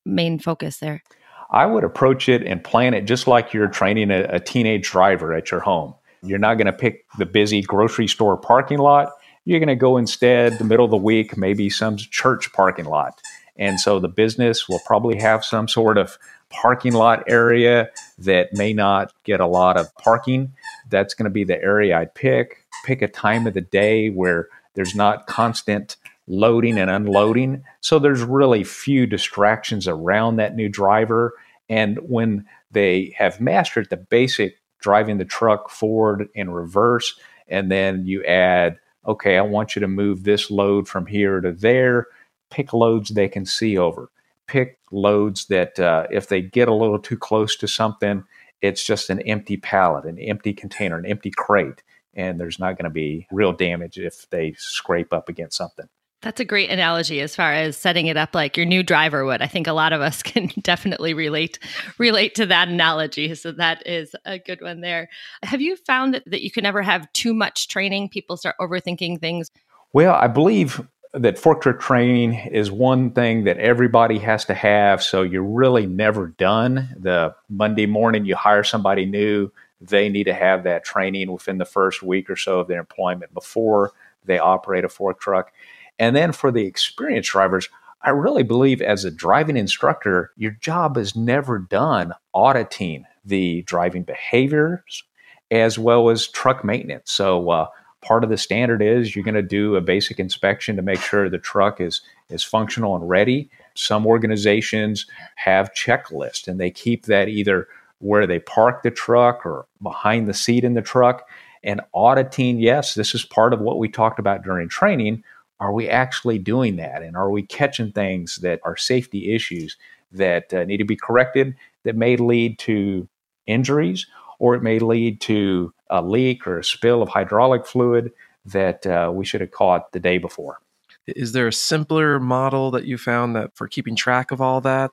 main 0.05 0.37
focus 0.39 0.77
there? 0.77 1.03
I 1.49 1.65
would 1.65 1.83
approach 1.83 2.27
it 2.29 2.43
and 2.43 2.63
plan 2.63 2.93
it 2.93 3.05
just 3.05 3.27
like 3.27 3.53
you're 3.53 3.67
training 3.67 4.11
a, 4.11 4.23
a 4.23 4.39
teenage 4.39 4.89
driver 4.89 5.33
at 5.33 5.51
your 5.51 5.59
home. 5.59 5.95
You're 6.21 6.39
not 6.39 6.55
going 6.55 6.67
to 6.67 6.73
pick 6.73 7.05
the 7.17 7.25
busy 7.25 7.61
grocery 7.61 8.07
store 8.07 8.37
parking 8.37 8.79
lot. 8.79 9.11
You're 9.45 9.59
going 9.59 9.67
to 9.67 9.75
go 9.75 9.97
instead 9.97 10.57
the 10.57 10.63
middle 10.63 10.85
of 10.85 10.91
the 10.91 10.97
week, 10.97 11.37
maybe 11.37 11.69
some 11.69 11.97
church 11.97 12.51
parking 12.51 12.85
lot. 12.85 13.21
And 13.57 13.79
so 13.79 13.99
the 13.99 14.07
business 14.07 14.67
will 14.67 14.81
probably 14.85 15.17
have 15.17 15.45
some 15.45 15.67
sort 15.67 15.97
of 15.97 16.17
parking 16.49 16.93
lot 16.93 17.23
area 17.27 17.89
that 18.17 18.53
may 18.53 18.73
not 18.73 19.13
get 19.23 19.39
a 19.39 19.47
lot 19.47 19.77
of 19.77 19.95
parking. 19.97 20.53
That's 20.89 21.13
going 21.13 21.25
to 21.25 21.29
be 21.29 21.43
the 21.43 21.61
area 21.61 21.97
I'd 21.97 22.15
pick. 22.15 22.65
Pick 22.85 23.01
a 23.01 23.07
time 23.07 23.47
of 23.47 23.53
the 23.53 23.61
day 23.61 24.09
where 24.09 24.49
there's 24.73 24.95
not 24.95 25.27
constant 25.27 25.95
loading 26.27 26.77
and 26.77 26.89
unloading. 26.89 27.63
So 27.81 27.99
there's 27.99 28.23
really 28.23 28.63
few 28.63 29.05
distractions 29.05 29.87
around 29.87 30.37
that 30.37 30.55
new 30.55 30.69
driver. 30.69 31.33
And 31.69 31.97
when 31.99 32.45
they 32.71 33.15
have 33.17 33.39
mastered 33.39 33.89
the 33.89 33.97
basic 33.97 34.59
driving 34.79 35.17
the 35.17 35.25
truck 35.25 35.69
forward 35.69 36.27
and 36.35 36.55
reverse, 36.55 37.17
and 37.47 37.71
then 37.71 38.05
you 38.05 38.23
add, 38.23 38.77
okay, 39.05 39.37
I 39.37 39.41
want 39.41 39.75
you 39.75 39.79
to 39.79 39.87
move 39.87 40.23
this 40.23 40.49
load 40.49 40.87
from 40.87 41.05
here 41.05 41.41
to 41.41 41.51
there, 41.51 42.07
pick 42.49 42.73
loads 42.73 43.09
they 43.09 43.27
can 43.27 43.45
see 43.45 43.77
over. 43.77 44.09
Pick 44.47 44.79
loads 44.91 45.45
that 45.47 45.79
uh, 45.79 46.05
if 46.11 46.27
they 46.27 46.41
get 46.41 46.67
a 46.67 46.73
little 46.73 46.99
too 46.99 47.17
close 47.17 47.55
to 47.57 47.67
something, 47.67 48.23
it's 48.61 48.83
just 48.83 49.09
an 49.09 49.21
empty 49.21 49.57
pallet, 49.57 50.05
an 50.05 50.19
empty 50.19 50.53
container, 50.53 50.97
an 50.97 51.05
empty 51.05 51.31
crate, 51.31 51.83
and 52.13 52.39
there's 52.39 52.59
not 52.59 52.77
going 52.77 52.85
to 52.85 52.89
be 52.89 53.27
real 53.31 53.51
damage 53.51 53.97
if 53.97 54.29
they 54.29 54.53
scrape 54.57 55.13
up 55.13 55.29
against 55.29 55.57
something. 55.57 55.87
That's 56.25 56.39
a 56.39 56.45
great 56.45 56.71
analogy 56.71 57.21
as 57.21 57.35
far 57.35 57.53
as 57.53 57.77
setting 57.77 58.07
it 58.07 58.17
up 58.17 58.33
like 58.33 58.57
your 58.57 58.65
new 58.65 58.81
driver 58.81 59.25
would. 59.25 59.43
I 59.43 59.47
think 59.47 59.67
a 59.67 59.73
lot 59.73 59.93
of 59.93 60.01
us 60.01 60.23
can 60.23 60.51
definitely 60.61 61.13
relate 61.13 61.59
relate 61.99 62.33
to 62.35 62.47
that 62.47 62.67
analogy. 62.67 63.35
So 63.35 63.51
that 63.51 63.85
is 63.85 64.15
a 64.25 64.39
good 64.39 64.59
one 64.59 64.81
there. 64.81 65.07
Have 65.43 65.61
you 65.61 65.75
found 65.75 66.15
that, 66.15 66.23
that 66.25 66.43
you 66.43 66.49
can 66.49 66.63
never 66.63 66.81
have 66.81 67.13
too 67.13 67.35
much 67.35 67.67
training? 67.67 68.09
People 68.09 68.37
start 68.37 68.55
overthinking 68.59 69.21
things. 69.21 69.51
Well, 69.93 70.15
I 70.15 70.25
believe 70.25 70.81
that 71.13 71.37
fork 71.37 71.61
truck 71.61 71.79
training 71.79 72.33
is 72.33 72.71
one 72.71 73.11
thing 73.11 73.43
that 73.43 73.59
everybody 73.59 74.17
has 74.17 74.45
to 74.45 74.55
have. 74.55 75.03
So 75.03 75.21
you're 75.21 75.43
really 75.43 75.85
never 75.85 76.29
done. 76.29 76.89
The 76.97 77.35
Monday 77.49 77.85
morning 77.85 78.25
you 78.25 78.35
hire 78.35 78.63
somebody 78.63 79.05
new, 79.05 79.51
they 79.79 80.09
need 80.09 80.23
to 80.23 80.33
have 80.33 80.63
that 80.63 80.85
training 80.85 81.31
within 81.31 81.59
the 81.59 81.65
first 81.65 82.01
week 82.01 82.31
or 82.31 82.35
so 82.35 82.61
of 82.61 82.67
their 82.67 82.79
employment 82.79 83.31
before 83.31 83.91
they 84.25 84.39
operate 84.39 84.83
a 84.83 84.89
fork 84.89 85.19
truck. 85.19 85.51
And 85.99 86.15
then 86.15 86.31
for 86.31 86.51
the 86.51 86.65
experienced 86.65 87.31
drivers, 87.31 87.69
I 88.01 88.11
really 88.11 88.43
believe 88.43 88.81
as 88.81 89.03
a 89.03 89.11
driving 89.11 89.57
instructor, 89.57 90.31
your 90.37 90.51
job 90.51 90.97
is 90.97 91.15
never 91.15 91.57
done 91.57 92.13
auditing 92.33 93.05
the 93.23 93.63
driving 93.63 94.03
behaviors 94.03 95.03
as 95.51 95.79
well 95.79 96.09
as 96.09 96.27
truck 96.27 96.63
maintenance. 96.63 97.11
So, 97.11 97.49
uh, 97.49 97.67
part 98.01 98.23
of 98.23 98.29
the 98.29 98.37
standard 98.37 98.81
is 98.81 99.15
you're 99.15 99.25
going 99.25 99.33
to 99.33 99.41
do 99.41 99.75
a 99.75 99.81
basic 99.81 100.19
inspection 100.19 100.75
to 100.75 100.81
make 100.83 101.01
sure 101.01 101.29
the 101.29 101.39
truck 101.39 101.81
is 101.81 102.01
is 102.29 102.43
functional 102.43 102.95
and 102.95 103.09
ready. 103.09 103.49
Some 103.73 104.05
organizations 104.05 105.05
have 105.35 105.73
checklists 105.73 106.47
and 106.47 106.59
they 106.59 106.71
keep 106.71 107.05
that 107.05 107.27
either 107.27 107.67
where 107.99 108.27
they 108.27 108.39
park 108.39 108.83
the 108.83 108.91
truck 108.91 109.45
or 109.45 109.65
behind 109.81 110.27
the 110.27 110.33
seat 110.33 110.63
in 110.63 110.75
the 110.75 110.81
truck. 110.81 111.27
And 111.63 111.81
auditing, 111.93 112.59
yes, 112.59 112.93
this 112.93 113.15
is 113.15 113.25
part 113.25 113.53
of 113.53 113.59
what 113.59 113.79
we 113.79 113.89
talked 113.89 114.19
about 114.19 114.43
during 114.43 114.69
training. 114.69 115.23
Are 115.59 115.73
we 115.73 115.87
actually 115.89 116.37
doing 116.37 116.75
that? 116.77 117.01
And 117.01 117.15
are 117.15 117.31
we 117.31 117.43
catching 117.43 117.91
things 117.91 118.37
that 118.37 118.59
are 118.63 118.75
safety 118.75 119.33
issues 119.33 119.77
that 120.11 120.53
uh, 120.53 120.63
need 120.65 120.77
to 120.77 120.85
be 120.85 120.95
corrected 120.95 121.55
that 121.83 121.95
may 121.95 122.17
lead 122.17 122.59
to 122.59 123.07
injuries 123.47 124.07
or 124.39 124.55
it 124.55 124.63
may 124.63 124.79
lead 124.79 125.21
to 125.21 125.73
a 125.89 126.01
leak 126.01 126.45
or 126.45 126.59
a 126.59 126.63
spill 126.63 127.01
of 127.01 127.09
hydraulic 127.09 127.65
fluid 127.65 128.11
that 128.45 128.85
uh, 128.85 129.11
we 129.13 129.25
should 129.25 129.41
have 129.41 129.51
caught 129.51 129.91
the 129.91 129.99
day 129.99 130.17
before? 130.17 130.59
Is 131.07 131.31
there 131.33 131.47
a 131.47 131.53
simpler 131.53 132.19
model 132.19 132.71
that 132.71 132.85
you 132.85 132.97
found 132.97 133.35
that 133.35 133.55
for 133.55 133.67
keeping 133.67 133.95
track 133.95 134.31
of 134.31 134.41
all 134.41 134.61
that? 134.61 134.91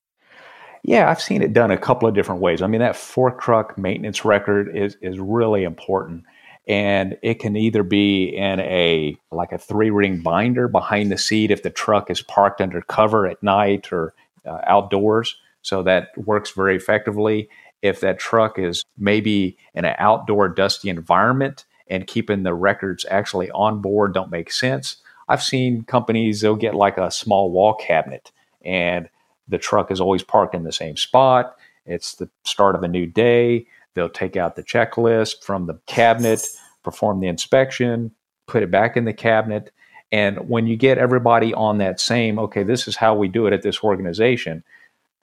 Yeah, 0.84 1.08
I've 1.08 1.22
seen 1.22 1.42
it 1.42 1.52
done 1.52 1.70
a 1.70 1.78
couple 1.78 2.08
of 2.08 2.14
different 2.14 2.40
ways. 2.40 2.60
I 2.60 2.66
mean, 2.66 2.80
that 2.80 2.96
fork 2.96 3.40
truck 3.40 3.78
maintenance 3.78 4.24
record 4.24 4.76
is 4.76 4.96
is 5.00 5.18
really 5.18 5.62
important, 5.62 6.24
and 6.68 7.18
it 7.22 7.40
can 7.40 7.56
either 7.56 7.82
be 7.82 8.24
in 8.24 8.60
a 8.60 9.16
like 9.30 9.52
a 9.52 9.58
three 9.58 9.90
ring 9.90 10.22
binder 10.22 10.68
behind 10.68 11.10
the 11.10 11.18
seat 11.18 11.50
if 11.50 11.62
the 11.62 11.70
truck 11.70 12.10
is 12.10 12.22
parked 12.22 12.60
under 12.60 12.80
cover 12.82 13.26
at 13.26 13.42
night 13.42 13.92
or 13.92 14.14
uh, 14.46 14.60
outdoors. 14.66 15.36
So 15.62 15.82
that 15.82 16.08
works 16.16 16.50
very 16.50 16.76
effectively. 16.76 17.48
If 17.82 18.00
that 18.00 18.18
truck 18.18 18.58
is 18.58 18.84
maybe 18.96 19.56
in 19.74 19.84
an 19.84 19.96
outdoor 19.98 20.48
dusty 20.48 20.88
environment 20.88 21.64
and 21.88 22.06
keeping 22.06 22.42
the 22.42 22.54
records 22.54 23.04
actually 23.10 23.50
on 23.50 23.80
board 23.80 24.14
don't 24.14 24.30
make 24.30 24.52
sense, 24.52 24.96
I've 25.28 25.42
seen 25.42 25.84
companies 25.84 26.40
they'll 26.40 26.56
get 26.56 26.74
like 26.74 26.98
a 26.98 27.10
small 27.10 27.50
wall 27.50 27.74
cabinet 27.74 28.30
and 28.64 29.08
the 29.48 29.58
truck 29.58 29.90
is 29.90 30.00
always 30.00 30.22
parked 30.22 30.54
in 30.54 30.62
the 30.62 30.72
same 30.72 30.96
spot. 30.96 31.56
It's 31.84 32.14
the 32.14 32.28
start 32.44 32.76
of 32.76 32.82
a 32.84 32.88
new 32.88 33.06
day. 33.06 33.66
They'll 33.94 34.08
take 34.08 34.36
out 34.36 34.56
the 34.56 34.62
checklist 34.62 35.42
from 35.42 35.66
the 35.66 35.78
cabinet, 35.86 36.46
perform 36.82 37.20
the 37.20 37.28
inspection, 37.28 38.12
put 38.46 38.62
it 38.62 38.70
back 38.70 38.96
in 38.96 39.04
the 39.04 39.12
cabinet. 39.12 39.70
And 40.10 40.48
when 40.48 40.66
you 40.66 40.76
get 40.76 40.98
everybody 40.98 41.54
on 41.54 41.78
that 41.78 42.00
same, 42.00 42.38
okay, 42.38 42.62
this 42.62 42.86
is 42.86 42.96
how 42.96 43.14
we 43.14 43.28
do 43.28 43.46
it 43.46 43.52
at 43.52 43.62
this 43.62 43.82
organization, 43.82 44.62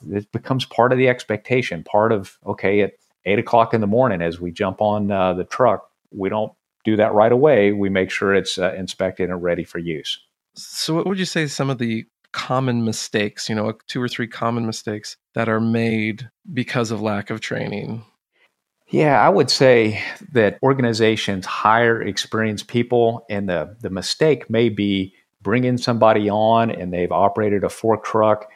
it 0.10 0.32
becomes 0.32 0.66
part 0.66 0.92
of 0.92 0.98
the 0.98 1.08
expectation, 1.08 1.84
part 1.84 2.12
of, 2.12 2.38
okay, 2.46 2.82
at 2.82 2.94
eight 3.26 3.40
o'clock 3.40 3.74
in 3.74 3.82
the 3.82 3.88
morning 3.88 4.22
as 4.22 4.40
we 4.40 4.52
jump 4.52 4.82
on 4.82 5.12
uh, 5.12 5.34
the 5.34 5.44
truck, 5.44 5.90
we 6.12 6.30
don't 6.30 6.52
do 6.86 6.96
that 6.96 7.14
right 7.14 7.32
away. 7.32 7.72
We 7.72 7.90
make 7.90 8.10
sure 8.10 8.34
it's 8.34 8.58
uh, 8.58 8.74
inspected 8.74 9.30
and 9.30 9.44
ready 9.44 9.64
for 9.64 9.80
use. 9.80 10.20
So, 10.56 10.96
what 10.96 11.06
would 11.06 11.20
you 11.20 11.26
say 11.26 11.48
some 11.48 11.70
of 11.70 11.78
the 11.78 12.06
common 12.32 12.86
mistakes, 12.86 13.50
you 13.50 13.56
know, 13.56 13.74
two 13.88 14.02
or 14.02 14.08
three 14.08 14.28
common 14.28 14.66
mistakes 14.66 15.18
that 15.34 15.50
are 15.50 15.60
made 15.60 16.30
because 16.52 16.92
of 16.92 17.02
lack 17.02 17.30
of 17.30 17.42
training? 17.42 18.04
Yeah, 18.90 19.24
I 19.24 19.30
would 19.30 19.52
say 19.52 20.02
that 20.32 20.58
organizations 20.64 21.46
hire 21.46 22.02
experienced 22.02 22.68
people, 22.68 23.26
and 23.30 23.48
the, 23.48 23.76
the 23.82 23.92
mistake 23.92 24.50
may 24.50 24.70
be 24.70 25.14
bringing 25.42 25.78
somebody 25.78 26.30
on 26.30 26.72
and 26.72 26.92
they've 26.92 27.12
operated 27.12 27.64
a 27.64 27.70
fork 27.70 28.04
truck 28.04 28.52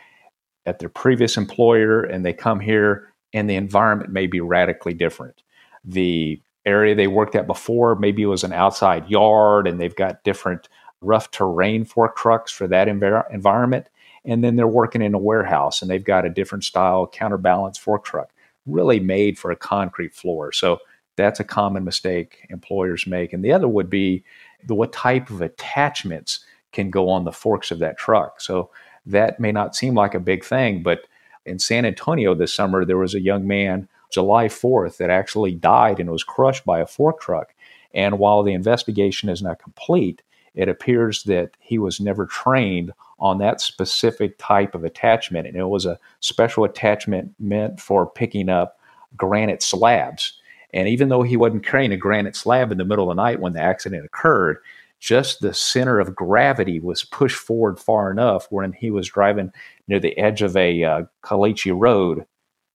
at 0.66 0.80
their 0.80 0.90
previous 0.90 1.38
employer 1.38 2.02
and 2.02 2.26
they 2.26 2.34
come 2.34 2.60
here 2.60 3.14
and 3.34 3.50
the 3.50 3.56
environment 3.56 4.12
may 4.12 4.28
be 4.28 4.42
radically 4.42 4.94
different. 4.94 5.44
The 5.86 6.42
area 6.66 6.96
they 6.96 7.08
worked 7.08 7.36
at 7.36 7.48
before 7.48 7.96
maybe 7.96 8.24
it 8.24 8.28
was 8.28 8.44
an 8.44 8.54
outside 8.54 9.10
yard 9.10 9.68
and 9.68 9.80
they've 9.80 9.96
got 9.96 10.24
different 10.24 10.68
rough 11.02 11.32
terrain 11.32 11.86
fork 11.86 12.16
trucks 12.16 12.52
for 12.52 12.68
that 12.68 12.88
env- 12.88 13.32
environment. 13.34 13.88
And 14.26 14.44
then 14.44 14.56
they're 14.56 14.68
working 14.68 15.02
in 15.02 15.14
a 15.14 15.20
warehouse 15.20 15.82
and 15.82 15.92
they've 15.92 16.04
got 16.04 16.26
a 16.26 16.30
different 16.30 16.64
style 16.64 17.08
counterbalance 17.08 17.78
fork 17.78 18.06
truck, 18.06 18.33
really 18.66 19.00
made 19.00 19.38
for 19.38 19.52
a 19.52 19.56
concrete 19.56 20.14
floor. 20.14 20.52
So 20.52 20.80
that's 21.16 21.40
a 21.40 21.46
common 21.46 21.84
mistake 21.84 22.46
employers 22.50 23.06
make. 23.06 23.34
And 23.34 23.44
the 23.44 23.52
other 23.52 23.68
would 23.68 23.90
be 23.90 24.24
the, 24.66 24.76
what 24.76 24.94
type 24.94 25.30
of 25.30 25.42
attachments 25.42 26.44
can 26.72 26.90
go 26.90 27.10
on 27.10 27.24
the 27.24 27.32
forks 27.32 27.72
of 27.72 27.80
that 27.80 27.98
truck. 27.98 28.42
So 28.42 28.70
that 29.06 29.40
may 29.40 29.52
not 29.52 29.76
seem 29.76 29.94
like 29.94 30.16
a 30.16 30.20
big 30.20 30.44
thing, 30.44 30.82
but 30.82 31.02
in 31.46 31.60
San 31.60 31.86
Antonio 31.86 32.34
this 32.34 32.54
summer, 32.54 32.86
there 32.86 32.98
was 32.98 33.14
a 33.14 33.22
young 33.22 33.46
man, 33.46 33.88
July 34.12 34.48
4th, 34.48 34.98
that 34.98 35.10
actually 35.10 35.54
died 35.54 36.00
and 36.00 36.10
was 36.10 36.24
crushed 36.24 36.66
by 36.66 36.80
a 36.80 36.88
fork 36.88 37.20
truck. 37.20 37.54
And 37.94 38.18
while 38.18 38.44
the 38.44 38.54
investigation 38.54 39.30
is 39.30 39.42
not 39.42 39.62
complete, 39.62 40.22
it 40.56 40.70
appears 40.70 41.24
that 41.24 41.52
he 41.60 41.78
was 41.78 42.00
never 42.00 42.26
trained 42.26 42.94
on 43.20 43.38
that 43.40 43.62
specific 43.62 44.38
type 44.38 44.76
of 44.76 44.84
attachment. 44.84 45.48
And 45.48 45.56
it 45.56 45.68
was 45.68 45.86
a 45.86 46.00
special 46.20 46.64
attachment 46.64 47.34
meant 47.40 47.80
for 47.80 48.06
picking 48.06 48.50
up 48.50 48.78
granite 49.16 49.64
slabs. 49.64 50.34
And 50.74 50.88
even 50.88 51.10
though 51.10 51.24
he 51.24 51.38
wasn't 51.38 51.66
carrying 51.66 51.92
a 51.92 51.98
granite 51.98 52.36
slab 52.36 52.72
in 52.72 52.78
the 52.78 52.86
middle 52.86 53.10
of 53.10 53.16
the 53.16 53.22
night 53.22 53.40
when 53.40 53.54
the 53.54 53.62
accident 53.62 54.06
occurred, 54.06 54.58
just 55.00 55.42
the 55.42 55.54
center 55.54 56.00
of 56.00 56.16
gravity 56.16 56.80
was 56.80 57.04
pushed 57.04 57.38
forward 57.38 57.80
far 57.80 58.10
enough 58.10 58.48
when 58.50 58.72
he 58.74 58.90
was 58.90 59.10
driving 59.10 59.52
near 59.88 60.00
the 60.00 60.18
edge 60.18 60.42
of 60.42 60.56
a 60.56 60.84
uh, 60.84 61.02
road. 61.32 62.26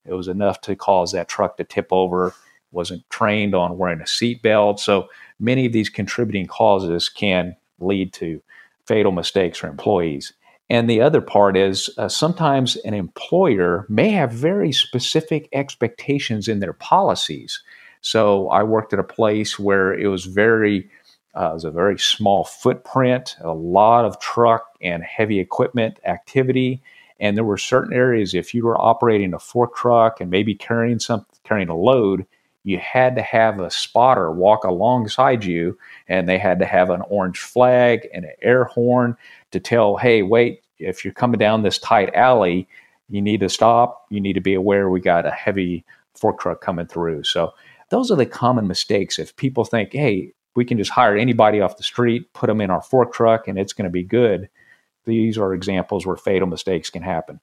It 0.04 0.14
was 0.14 0.28
enough 0.28 0.60
to 0.62 0.76
cause 0.76 1.12
that 1.12 1.28
truck 1.28 1.56
to 1.56 1.64
tip 1.64 1.88
over. 1.90 2.34
Wasn't 2.70 3.08
trained 3.08 3.54
on 3.54 3.78
wearing 3.78 4.00
a 4.00 4.04
seatbelt. 4.04 4.78
So 4.78 5.08
many 5.40 5.64
of 5.64 5.72
these 5.72 5.88
contributing 5.88 6.46
causes 6.46 7.08
can 7.08 7.56
lead 7.80 8.12
to 8.14 8.40
fatal 8.86 9.12
mistakes 9.12 9.58
for 9.58 9.68
employees. 9.68 10.32
And 10.70 10.88
the 10.88 11.00
other 11.00 11.20
part 11.20 11.56
is 11.56 11.88
uh, 11.96 12.08
sometimes 12.08 12.76
an 12.76 12.94
employer 12.94 13.86
may 13.88 14.10
have 14.10 14.32
very 14.32 14.72
specific 14.72 15.48
expectations 15.52 16.46
in 16.46 16.60
their 16.60 16.74
policies. 16.74 17.62
So 18.00 18.48
I 18.50 18.62
worked 18.62 18.92
at 18.92 18.98
a 18.98 19.04
place 19.04 19.58
where 19.58 19.94
it 19.94 20.08
was 20.08 20.26
very, 20.26 20.88
uh, 21.34 21.50
it 21.50 21.54
was 21.54 21.64
a 21.64 21.70
very 21.70 21.98
small 21.98 22.44
footprint, 22.44 23.36
a 23.40 23.52
lot 23.52 24.04
of 24.04 24.20
truck 24.20 24.64
and 24.82 25.02
heavy 25.02 25.40
equipment 25.40 25.98
activity. 26.04 26.82
And 27.18 27.36
there 27.36 27.44
were 27.44 27.58
certain 27.58 27.94
areas, 27.94 28.34
if 28.34 28.54
you 28.54 28.64
were 28.64 28.80
operating 28.80 29.34
a 29.34 29.38
fork 29.38 29.74
truck 29.74 30.20
and 30.20 30.30
maybe 30.30 30.54
carrying 30.54 31.00
some, 31.00 31.26
carrying 31.44 31.68
a 31.68 31.76
load, 31.76 32.26
you 32.68 32.78
had 32.78 33.16
to 33.16 33.22
have 33.22 33.60
a 33.60 33.70
spotter 33.70 34.30
walk 34.30 34.64
alongside 34.64 35.44
you 35.44 35.78
and 36.08 36.28
they 36.28 36.38
had 36.38 36.58
to 36.58 36.66
have 36.66 36.90
an 36.90 37.02
orange 37.08 37.40
flag 37.40 38.06
and 38.12 38.24
an 38.24 38.32
air 38.42 38.64
horn 38.64 39.16
to 39.50 39.60
tell 39.60 39.96
hey 39.96 40.22
wait 40.22 40.62
if 40.78 41.04
you're 41.04 41.14
coming 41.14 41.38
down 41.38 41.62
this 41.62 41.78
tight 41.78 42.14
alley 42.14 42.68
you 43.08 43.22
need 43.22 43.40
to 43.40 43.48
stop. 43.48 44.04
You 44.10 44.20
need 44.20 44.34
to 44.34 44.40
be 44.40 44.54
aware 44.54 44.90
we 44.90 45.00
got 45.00 45.26
a 45.26 45.30
heavy 45.30 45.84
fork 46.14 46.40
truck 46.40 46.60
coming 46.60 46.86
through. 46.86 47.24
So 47.24 47.54
those 47.90 48.10
are 48.10 48.16
the 48.16 48.26
common 48.26 48.66
mistakes. 48.66 49.18
If 49.18 49.34
people 49.36 49.64
think 49.64 49.92
hey 49.92 50.32
we 50.54 50.64
can 50.64 50.76
just 50.78 50.90
hire 50.90 51.16
anybody 51.16 51.60
off 51.60 51.76
the 51.76 51.84
street 51.84 52.32
put 52.32 52.48
them 52.48 52.60
in 52.60 52.70
our 52.70 52.82
fork 52.82 53.12
truck 53.12 53.46
and 53.46 53.58
it's 53.58 53.72
going 53.72 53.84
to 53.84 53.90
be 53.90 54.02
good 54.02 54.48
these 55.04 55.38
are 55.38 55.54
examples 55.54 56.04
where 56.04 56.16
fatal 56.16 56.48
mistakes 56.48 56.90
can 56.90 57.02
happen 57.02 57.38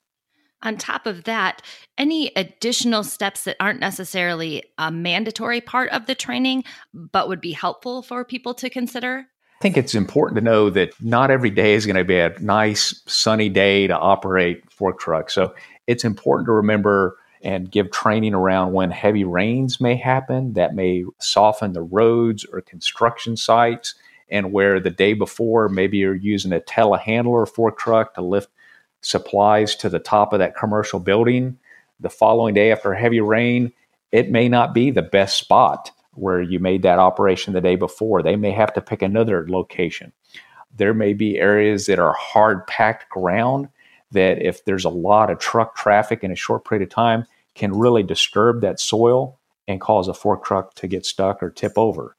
on 0.62 0.78
top 0.78 1.06
of 1.06 1.26
that, 1.26 1.62
any 1.98 2.32
additional 2.36 3.04
steps 3.04 3.44
that 3.44 3.58
aren't 3.60 3.80
necessarily 3.80 4.64
a 4.78 4.92
mandatory 4.92 5.62
part 5.62 5.90
of 5.92 6.06
the 6.06 6.16
training, 6.16 6.64
but 6.94 7.28
would 7.28 7.42
be 7.42 7.52
helpful 7.52 8.02
for 8.02 8.26
people 8.26 8.54
to 8.56 8.70
consider? 8.70 9.26
I 9.60 9.62
think 9.62 9.78
it's 9.78 9.96
important 9.96 10.38
to 10.38 10.44
know 10.44 10.70
that 10.72 10.92
not 11.02 11.32
every 11.32 11.50
day 11.50 11.74
is 11.74 11.86
going 11.86 11.96
to 11.96 12.04
be 12.04 12.20
a 12.20 12.38
nice 12.40 13.02
sunny 13.08 13.48
day 13.48 13.88
to 13.88 13.98
operate 13.98 14.70
fork 14.70 15.00
truck. 15.00 15.30
So 15.30 15.54
it's 15.88 16.04
important 16.04 16.48
to 16.48 16.52
remember 16.52 17.18
and 17.42 17.72
give 17.72 17.92
training 17.92 18.34
around 18.34 18.74
when 18.74 18.92
heavy 18.92 19.24
rains 19.24 19.80
may 19.80 19.96
happen 19.96 20.54
that 20.54 20.74
may 20.74 21.06
soften 21.20 21.74
the 21.74 21.84
roads 21.84 22.44
or 22.44 22.60
construction 22.62 23.38
sites 23.38 23.94
and 24.30 24.52
where 24.52 24.80
the 24.80 24.90
day 24.90 25.14
before 25.14 25.70
maybe 25.70 25.98
you're 25.98 26.16
using 26.16 26.52
a 26.52 26.60
telehandler 26.60 27.48
fork 27.48 27.78
truck 27.78 28.16
to 28.16 28.22
lift 28.22 28.50
supplies 29.06 29.76
to 29.76 29.90
the 29.90 30.00
top 30.00 30.34
of 30.34 30.40
that 30.40 30.56
commercial 30.56 31.00
building 31.00 31.58
the 32.00 32.10
following 32.10 32.54
day 32.54 32.72
after 32.72 32.94
heavy 32.94 33.22
rain, 33.22 33.72
it 34.12 34.32
may 34.32 34.50
not 34.50 34.74
be 34.74 34.92
the 34.92 35.02
best 35.02 35.38
spot 35.38 35.92
where 36.14 36.42
you 36.42 36.60
made 36.60 36.82
that 36.82 37.00
operation 37.00 37.54
the 37.54 37.62
day 37.62 37.76
before. 37.76 38.24
They 38.24 38.36
may 38.36 38.52
have 38.52 38.74
to 38.74 38.82
pick 38.82 39.02
another 39.02 39.46
location. 39.48 40.12
There 40.76 40.94
may 40.94 41.14
be 41.14 41.38
areas 41.38 41.86
that 41.86 42.00
are 42.00 42.14
hard 42.14 42.66
packed 42.68 43.10
ground 43.10 43.70
that, 44.12 44.42
if 44.42 44.66
there's 44.66 44.86
a 44.86 44.90
lot 44.90 45.30
of 45.30 45.40
truck 45.40 45.76
traffic 45.76 46.24
in 46.24 46.32
a 46.32 46.36
short 46.36 46.66
period 46.66 46.84
of 46.84 46.90
time, 46.90 47.26
can 47.54 47.78
really 47.78 48.04
disturb 48.04 48.62
that 48.62 48.80
soil 48.80 49.38
and 49.68 49.82
cause 49.82 50.08
a 50.08 50.14
fork 50.14 50.44
truck 50.44 50.74
to 50.76 50.88
get 50.88 51.06
stuck 51.06 51.42
or 51.42 51.50
tip 51.50 51.74
over. 51.76 52.16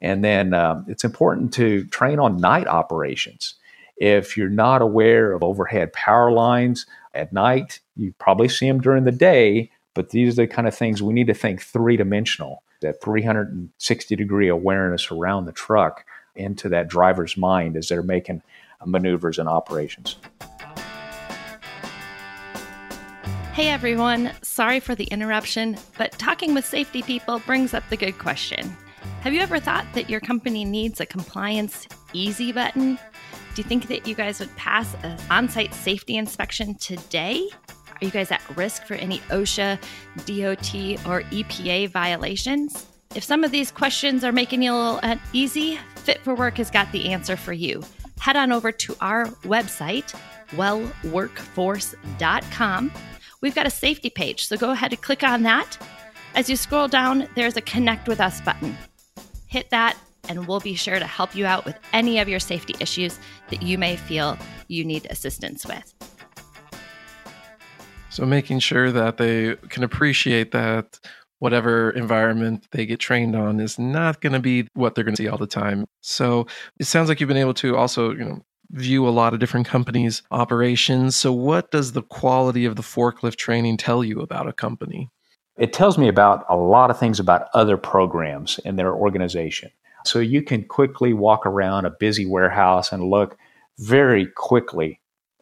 And 0.00 0.24
then 0.24 0.54
um, 0.54 0.84
it's 0.88 1.04
important 1.04 1.52
to 1.54 1.84
train 1.86 2.18
on 2.18 2.36
night 2.36 2.66
operations. 2.66 3.54
If 4.00 4.36
you're 4.36 4.48
not 4.48 4.80
aware 4.80 5.32
of 5.32 5.42
overhead 5.42 5.92
power 5.92 6.30
lines 6.30 6.86
at 7.14 7.32
night, 7.32 7.80
you 7.96 8.14
probably 8.18 8.48
see 8.48 8.68
them 8.68 8.80
during 8.80 9.02
the 9.02 9.10
day, 9.10 9.72
but 9.94 10.10
these 10.10 10.38
are 10.38 10.42
the 10.42 10.46
kind 10.46 10.68
of 10.68 10.74
things 10.74 11.02
we 11.02 11.12
need 11.12 11.26
to 11.26 11.34
think 11.34 11.60
three 11.60 11.96
dimensional, 11.96 12.62
that 12.80 13.02
360 13.02 14.14
degree 14.14 14.46
awareness 14.46 15.10
around 15.10 15.46
the 15.46 15.52
truck 15.52 16.04
into 16.36 16.68
that 16.68 16.86
driver's 16.86 17.36
mind 17.36 17.76
as 17.76 17.88
they're 17.88 18.02
making 18.02 18.40
maneuvers 18.86 19.36
and 19.36 19.48
operations. 19.48 20.16
Hey 23.52 23.70
everyone, 23.70 24.30
sorry 24.42 24.78
for 24.78 24.94
the 24.94 25.06
interruption, 25.06 25.76
but 25.96 26.12
talking 26.12 26.54
with 26.54 26.64
safety 26.64 27.02
people 27.02 27.40
brings 27.40 27.74
up 27.74 27.82
the 27.90 27.96
good 27.96 28.16
question. 28.16 28.76
Have 29.22 29.32
you 29.32 29.40
ever 29.40 29.58
thought 29.58 29.84
that 29.94 30.08
your 30.08 30.20
company 30.20 30.64
needs 30.64 31.00
a 31.00 31.06
compliance 31.06 31.88
easy 32.12 32.52
button? 32.52 33.00
Do 33.58 33.62
you 33.62 33.68
think 33.68 33.88
that 33.88 34.06
you 34.06 34.14
guys 34.14 34.38
would 34.38 34.54
pass 34.54 34.94
an 35.02 35.18
on 35.30 35.48
site 35.48 35.74
safety 35.74 36.16
inspection 36.16 36.76
today? 36.76 37.48
Are 37.90 38.04
you 38.04 38.12
guys 38.12 38.30
at 38.30 38.40
risk 38.56 38.84
for 38.84 38.94
any 38.94 39.18
OSHA, 39.30 39.80
DOT, 40.26 40.74
or 41.04 41.22
EPA 41.32 41.90
violations? 41.90 42.86
If 43.16 43.24
some 43.24 43.42
of 43.42 43.50
these 43.50 43.72
questions 43.72 44.22
are 44.22 44.30
making 44.30 44.62
you 44.62 44.72
a 44.72 44.76
little 44.76 45.00
uneasy, 45.02 45.80
Fit 45.96 46.22
for 46.22 46.36
Work 46.36 46.58
has 46.58 46.70
got 46.70 46.92
the 46.92 47.10
answer 47.10 47.36
for 47.36 47.52
you. 47.52 47.82
Head 48.20 48.36
on 48.36 48.52
over 48.52 48.70
to 48.70 48.96
our 49.00 49.26
website, 49.42 50.14
wellworkforce.com. 50.50 52.92
We've 53.40 53.54
got 53.56 53.66
a 53.66 53.70
safety 53.70 54.10
page, 54.10 54.46
so 54.46 54.56
go 54.56 54.70
ahead 54.70 54.92
and 54.92 55.02
click 55.02 55.24
on 55.24 55.42
that. 55.42 55.76
As 56.36 56.48
you 56.48 56.54
scroll 56.54 56.86
down, 56.86 57.26
there's 57.34 57.56
a 57.56 57.62
Connect 57.62 58.06
with 58.06 58.20
Us 58.20 58.40
button. 58.40 58.78
Hit 59.48 59.68
that, 59.70 59.96
and 60.28 60.46
we'll 60.46 60.60
be 60.60 60.74
sure 60.74 60.98
to 60.98 61.06
help 61.06 61.34
you 61.34 61.46
out 61.46 61.64
with 61.64 61.78
any 61.92 62.18
of 62.18 62.28
your 62.28 62.40
safety 62.40 62.74
issues 62.80 63.18
that 63.50 63.62
you 63.62 63.78
may 63.78 63.96
feel 63.96 64.38
you 64.68 64.84
need 64.84 65.06
assistance 65.10 65.66
with. 65.66 65.94
So, 68.10 68.24
making 68.26 68.60
sure 68.60 68.90
that 68.90 69.16
they 69.16 69.56
can 69.68 69.84
appreciate 69.84 70.50
that 70.52 70.98
whatever 71.38 71.90
environment 71.90 72.66
they 72.72 72.84
get 72.84 72.98
trained 72.98 73.36
on 73.36 73.60
is 73.60 73.78
not 73.78 74.20
going 74.20 74.32
to 74.32 74.40
be 74.40 74.66
what 74.74 74.94
they're 74.94 75.04
going 75.04 75.14
to 75.14 75.22
see 75.22 75.28
all 75.28 75.38
the 75.38 75.46
time. 75.46 75.86
So, 76.00 76.46
it 76.80 76.86
sounds 76.86 77.08
like 77.08 77.20
you've 77.20 77.28
been 77.28 77.36
able 77.36 77.54
to 77.54 77.76
also, 77.76 78.10
you 78.10 78.24
know, 78.24 78.42
view 78.70 79.06
a 79.06 79.10
lot 79.10 79.34
of 79.34 79.40
different 79.40 79.66
companies' 79.66 80.22
operations. 80.30 81.16
So, 81.16 81.32
what 81.32 81.70
does 81.70 81.92
the 81.92 82.02
quality 82.02 82.64
of 82.64 82.76
the 82.76 82.82
forklift 82.82 83.36
training 83.36 83.76
tell 83.76 84.02
you 84.02 84.20
about 84.20 84.48
a 84.48 84.52
company? 84.52 85.10
It 85.56 85.72
tells 85.72 85.98
me 85.98 86.08
about 86.08 86.44
a 86.48 86.56
lot 86.56 86.90
of 86.90 86.98
things 86.98 87.18
about 87.18 87.48
other 87.52 87.76
programs 87.76 88.58
in 88.64 88.76
their 88.76 88.94
organization. 88.94 89.70
So, 90.08 90.18
you 90.18 90.42
can 90.42 90.64
quickly 90.64 91.12
walk 91.12 91.46
around 91.46 91.84
a 91.84 91.90
busy 91.90 92.26
warehouse 92.26 92.92
and 92.92 93.10
look 93.10 93.36
very 93.78 94.26
quickly 94.26 95.00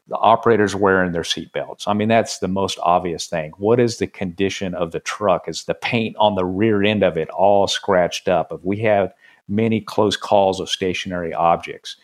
the 0.08 0.16
operators 0.16 0.74
wearing 0.74 1.12
their 1.12 1.22
seatbelts. 1.22 1.88
I 1.88 1.92
mean, 1.92 2.08
that's 2.08 2.38
the 2.38 2.48
most 2.48 2.78
obvious 2.82 3.26
thing. 3.26 3.52
What 3.58 3.80
is 3.80 3.98
the 3.98 4.06
condition 4.06 4.74
of 4.74 4.92
the 4.92 5.00
truck? 5.00 5.48
Is 5.48 5.64
the 5.64 5.74
paint 5.74 6.16
on 6.18 6.36
the 6.36 6.44
rear 6.44 6.82
end 6.84 7.02
of 7.02 7.16
it 7.16 7.28
all 7.30 7.66
scratched 7.66 8.28
up? 8.28 8.52
If 8.52 8.62
we 8.62 8.78
have 8.78 9.12
many 9.48 9.80
close 9.80 10.16
calls 10.16 10.60
of 10.60 10.68
stationary 10.68 11.34
objects, 11.34 11.96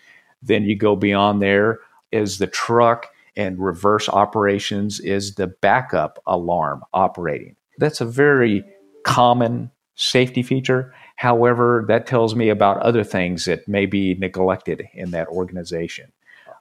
then 0.42 0.64
you 0.64 0.76
go 0.76 0.96
beyond 0.96 1.40
there. 1.40 1.78
Is 2.10 2.38
the 2.38 2.48
truck 2.48 3.06
and 3.36 3.58
reverse 3.58 4.08
operations? 4.08 4.98
Is 4.98 5.36
the 5.36 5.46
backup 5.46 6.20
alarm 6.26 6.82
operating? 6.92 7.54
That's 7.78 8.00
a 8.00 8.06
very 8.06 8.64
common 9.04 9.70
safety 9.94 10.42
feature. 10.42 10.92
However, 11.22 11.84
that 11.86 12.08
tells 12.08 12.34
me 12.34 12.48
about 12.48 12.82
other 12.82 13.04
things 13.04 13.44
that 13.44 13.68
may 13.68 13.86
be 13.86 14.16
neglected 14.16 14.88
in 14.92 15.12
that 15.12 15.28
organization. 15.28 16.10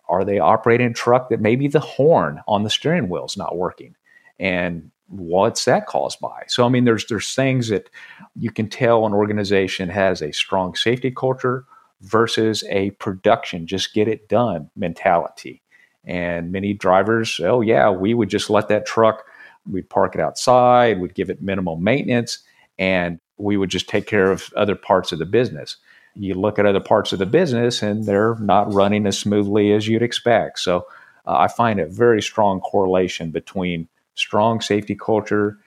Are 0.08 0.24
they 0.24 0.38
operating 0.38 0.92
a 0.92 0.94
truck 0.94 1.30
that 1.30 1.42
maybe 1.42 1.68
the 1.68 1.80
horn 1.80 2.42
on 2.48 2.62
the 2.62 2.70
steering 2.70 3.10
wheel 3.10 3.26
is 3.26 3.36
not 3.36 3.58
working? 3.58 3.96
And 4.40 4.92
what's 5.08 5.66
that 5.66 5.88
caused 5.88 6.20
by? 6.20 6.44
So 6.46 6.64
I 6.64 6.70
mean 6.70 6.86
there's 6.86 7.08
there's 7.08 7.34
things 7.34 7.70
that 7.70 7.90
you 8.36 8.52
can 8.52 8.70
tell 8.70 9.08
an 9.08 9.14
organization 9.14 9.90
has 9.90 10.22
a 10.22 10.32
strong 10.32 10.76
safety 10.76 11.10
culture 11.10 11.66
versus 12.02 12.64
a 12.70 12.92
production 12.92 13.66
just 13.66 13.96
get 13.96 14.08
it 14.08 14.30
done 14.30 14.70
mentality. 14.76 15.64
And 16.06 16.52
many 16.52 16.76
drivers, 16.76 17.40
oh 17.44 17.62
yeah, 17.62 17.90
we 17.90 18.14
would 18.14 18.30
just 18.30 18.52
let 18.52 18.68
that 18.68 18.86
truck 18.86 19.24
we'd 19.68 19.90
park 19.90 20.14
it 20.14 20.22
outside, 20.22 21.00
we'd 21.00 21.16
give 21.16 21.32
it 21.32 21.42
minimal 21.42 21.78
maintenance 21.78 22.44
and 22.78 23.20
we 23.42 23.58
would 23.58 23.70
just 23.70 23.90
take 23.90 24.08
care 24.08 24.32
of 24.32 24.52
other 24.56 24.76
parts 24.76 25.12
of 25.12 25.20
the 25.20 25.26
business 25.26 25.78
you 26.16 26.34
look 26.34 26.60
at 26.60 26.66
other 26.66 26.80
parts 26.80 27.14
of 27.14 27.20
the 27.20 27.26
business 27.26 27.82
and 27.82 28.06
they're 28.06 28.36
not 28.36 28.74
running 28.74 29.06
as 29.06 29.18
smoothly 29.18 29.74
as 29.74 29.88
you'd 29.88 30.02
expect. 30.02 30.60
So 30.60 30.86
uh, 31.26 31.38
I 31.38 31.48
find 31.48 31.80
a 31.80 31.86
very 31.86 32.22
strong 32.22 32.60
correlation 32.62 33.32
between 33.32 33.88
strong 34.16 34.62
safety 34.62 34.96
culture, 34.96 35.58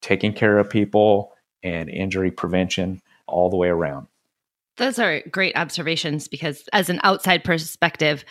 taking 0.00 0.32
care 0.32 0.58
of 0.58 0.68
people, 0.68 1.32
and 1.62 1.88
injury 1.88 2.30
prevention 2.30 3.00
all 3.26 3.48
the 3.48 3.56
way 3.56 3.68
around. 3.68 4.06
Those 4.76 4.98
are 4.98 5.22
great 5.30 5.56
observations 5.56 6.28
because, 6.28 6.68
as 6.72 6.90
an 6.90 7.00
outside 7.04 7.44
perspective, 7.44 8.24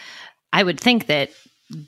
I 0.52 0.62
would 0.62 0.80
think 0.80 1.08
that 1.08 1.32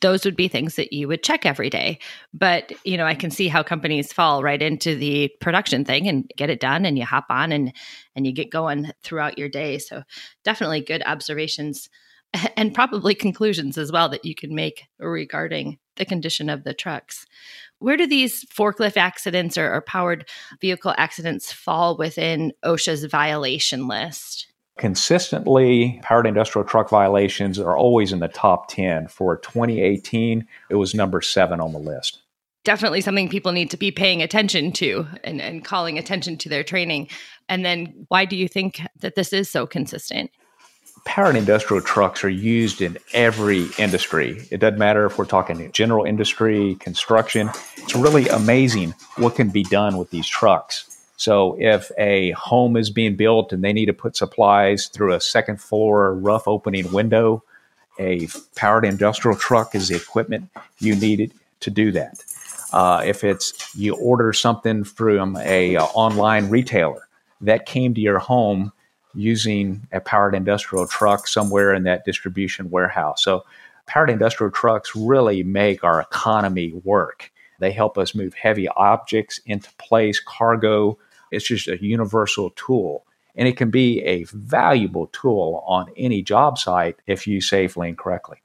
those 0.02 0.26
would 0.26 0.36
be 0.36 0.48
things 0.48 0.76
that 0.76 0.94
you 0.94 1.08
would 1.08 1.24
check 1.24 1.46
every 1.46 1.70
day. 1.70 2.00
But, 2.34 2.72
you 2.84 2.98
know, 2.98 3.06
I 3.06 3.16
can 3.16 3.32
see 3.32 3.48
how 3.48 3.64
companies 3.64 4.12
fall 4.12 4.44
right 4.44 4.62
into 4.62 4.96
the 4.96 5.32
production 5.42 5.86
thing 5.86 6.08
and 6.08 6.30
get 6.36 6.50
it 6.50 6.60
done 6.60 6.86
and 6.86 6.98
you 6.98 7.06
hop 7.06 7.26
on 7.30 7.52
and 7.52 7.74
and 8.16 8.26
you 8.26 8.34
get 8.34 8.52
going 8.52 8.92
throughout 9.04 9.38
your 9.38 9.50
day. 9.50 9.78
So, 9.78 10.04
definitely 10.44 10.82
good 10.82 11.04
observations 11.06 11.90
and 12.58 12.74
probably 12.74 13.16
conclusions 13.16 13.78
as 13.78 13.92
well 13.92 14.10
that 14.10 14.26
you 14.26 14.36
can 14.36 14.54
make 14.56 14.84
regarding 15.00 15.78
the 15.96 16.06
condition 16.06 16.50
of 16.50 16.64
the 16.64 16.74
trucks. 16.74 17.26
Where 17.80 17.98
do 17.98 18.08
these 18.08 18.46
forklift 18.46 18.98
accidents 18.98 19.58
or, 19.58 19.74
or 19.74 19.82
powered 19.82 20.28
vehicle 20.60 20.94
accidents 20.98 21.52
fall 21.52 21.98
within 21.98 22.52
OSHA's 22.64 23.06
violation 23.06 23.88
list? 23.88 24.48
Consistently, 24.78 26.02
powered 26.04 26.28
industrial 26.28 26.68
truck 26.68 26.90
violations 26.90 27.60
are 27.60 27.78
always 27.78 28.12
in 28.12 28.20
the 28.20 28.28
top 28.28 28.68
10. 28.68 29.08
For 29.08 29.38
2018, 29.38 30.46
it 30.70 30.76
was 30.76 30.94
number 30.94 31.22
seven 31.22 31.62
on 31.62 31.72
the 31.72 31.80
list. 31.80 32.20
Definitely 32.66 33.02
something 33.02 33.30
people 33.30 33.54
need 33.54 33.72
to 33.72 33.78
be 33.78 33.92
paying 33.92 34.22
attention 34.22 34.74
to 34.74 35.08
and, 35.24 35.42
and 35.42 35.64
calling 35.64 35.98
attention 35.98 36.38
to 36.40 36.50
their 36.50 36.64
training. 36.64 37.08
And 37.48 37.64
then, 37.64 38.06
why 38.10 38.26
do 38.26 38.36
you 38.36 38.50
think 38.50 38.82
that 39.00 39.16
this 39.16 39.32
is 39.32 39.50
so 39.50 39.66
consistent? 39.66 40.32
Powered 41.06 41.36
industrial 41.36 41.84
trucks 41.84 42.24
are 42.24 42.30
used 42.30 42.82
in 42.82 42.98
every 43.14 43.68
industry. 43.78 44.46
It 44.50 44.58
doesn't 44.58 44.80
matter 44.80 45.06
if 45.06 45.18
we're 45.18 45.26
talking 45.26 45.72
general 45.72 46.04
industry, 46.04 46.76
construction. 46.80 47.50
It's 47.78 47.96
really 47.96 48.28
amazing 48.28 48.96
what 49.18 49.36
can 49.36 49.50
be 49.50 49.64
done 49.64 49.98
with 49.98 50.10
these 50.10 50.28
trucks. 50.28 50.95
So 51.18 51.56
if 51.60 51.92
a 51.98 52.32
home 52.32 52.76
is 52.76 52.90
being 52.90 53.16
built 53.16 53.54
and 53.54 53.64
they 53.64 53.74
need 53.74 53.86
to 53.86 53.94
put 53.94 54.18
supplies 54.18 54.88
through 54.88 55.14
a 55.14 55.22
second 55.22 55.62
floor 55.62 56.14
rough 56.14 56.48
opening 56.48 56.92
window, 56.92 57.44
a 58.00 58.28
powered 58.56 58.86
industrial 58.86 59.38
truck 59.38 59.76
is 59.76 59.88
the 59.88 59.96
equipment 59.96 60.50
you 60.80 60.96
needed 60.96 61.34
to 61.62 61.70
do 61.70 61.92
that. 61.94 62.24
Uh, 62.74 63.02
if 63.06 63.24
it's 63.24 63.74
you 63.76 63.96
order 63.96 64.34
something 64.34 64.84
from 64.84 65.38
a 65.38 65.78
uh, 65.78 65.86
online 65.86 66.50
retailer 66.50 67.08
that 67.42 67.66
came 67.66 67.94
to 67.94 68.02
your 68.02 68.20
home 68.20 68.72
using 69.14 69.88
a 69.94 70.02
powered 70.02 70.36
industrial 70.36 70.86
truck 70.88 71.28
somewhere 71.28 71.74
in 71.74 71.84
that 71.84 72.04
distribution 72.04 72.70
warehouse. 72.70 73.24
So 73.24 73.46
powered 73.86 74.10
industrial 74.10 74.52
trucks 74.52 74.94
really 74.96 75.42
make 75.44 75.84
our 75.84 76.02
economy 76.02 76.74
work. 76.84 77.32
They 77.60 77.72
help 77.72 77.98
us 77.98 78.14
move 78.14 78.34
heavy 78.34 78.68
objects 78.68 79.40
into 79.46 79.70
place, 79.78 80.20
cargo, 80.20 80.98
it's 81.36 81.48
just 81.48 81.68
a 81.68 81.84
universal 81.84 82.52
tool. 82.52 83.06
And 83.36 83.48
it 83.48 83.58
can 83.58 83.70
be 83.70 84.02
a 84.04 84.24
valuable 84.32 85.08
tool 85.08 85.64
on 85.68 85.88
any 85.98 86.22
job 86.22 86.58
site 86.58 86.96
if 87.06 87.28
you 87.28 87.42
safely 87.42 87.90
and 87.90 87.98
correctly. 87.98 88.38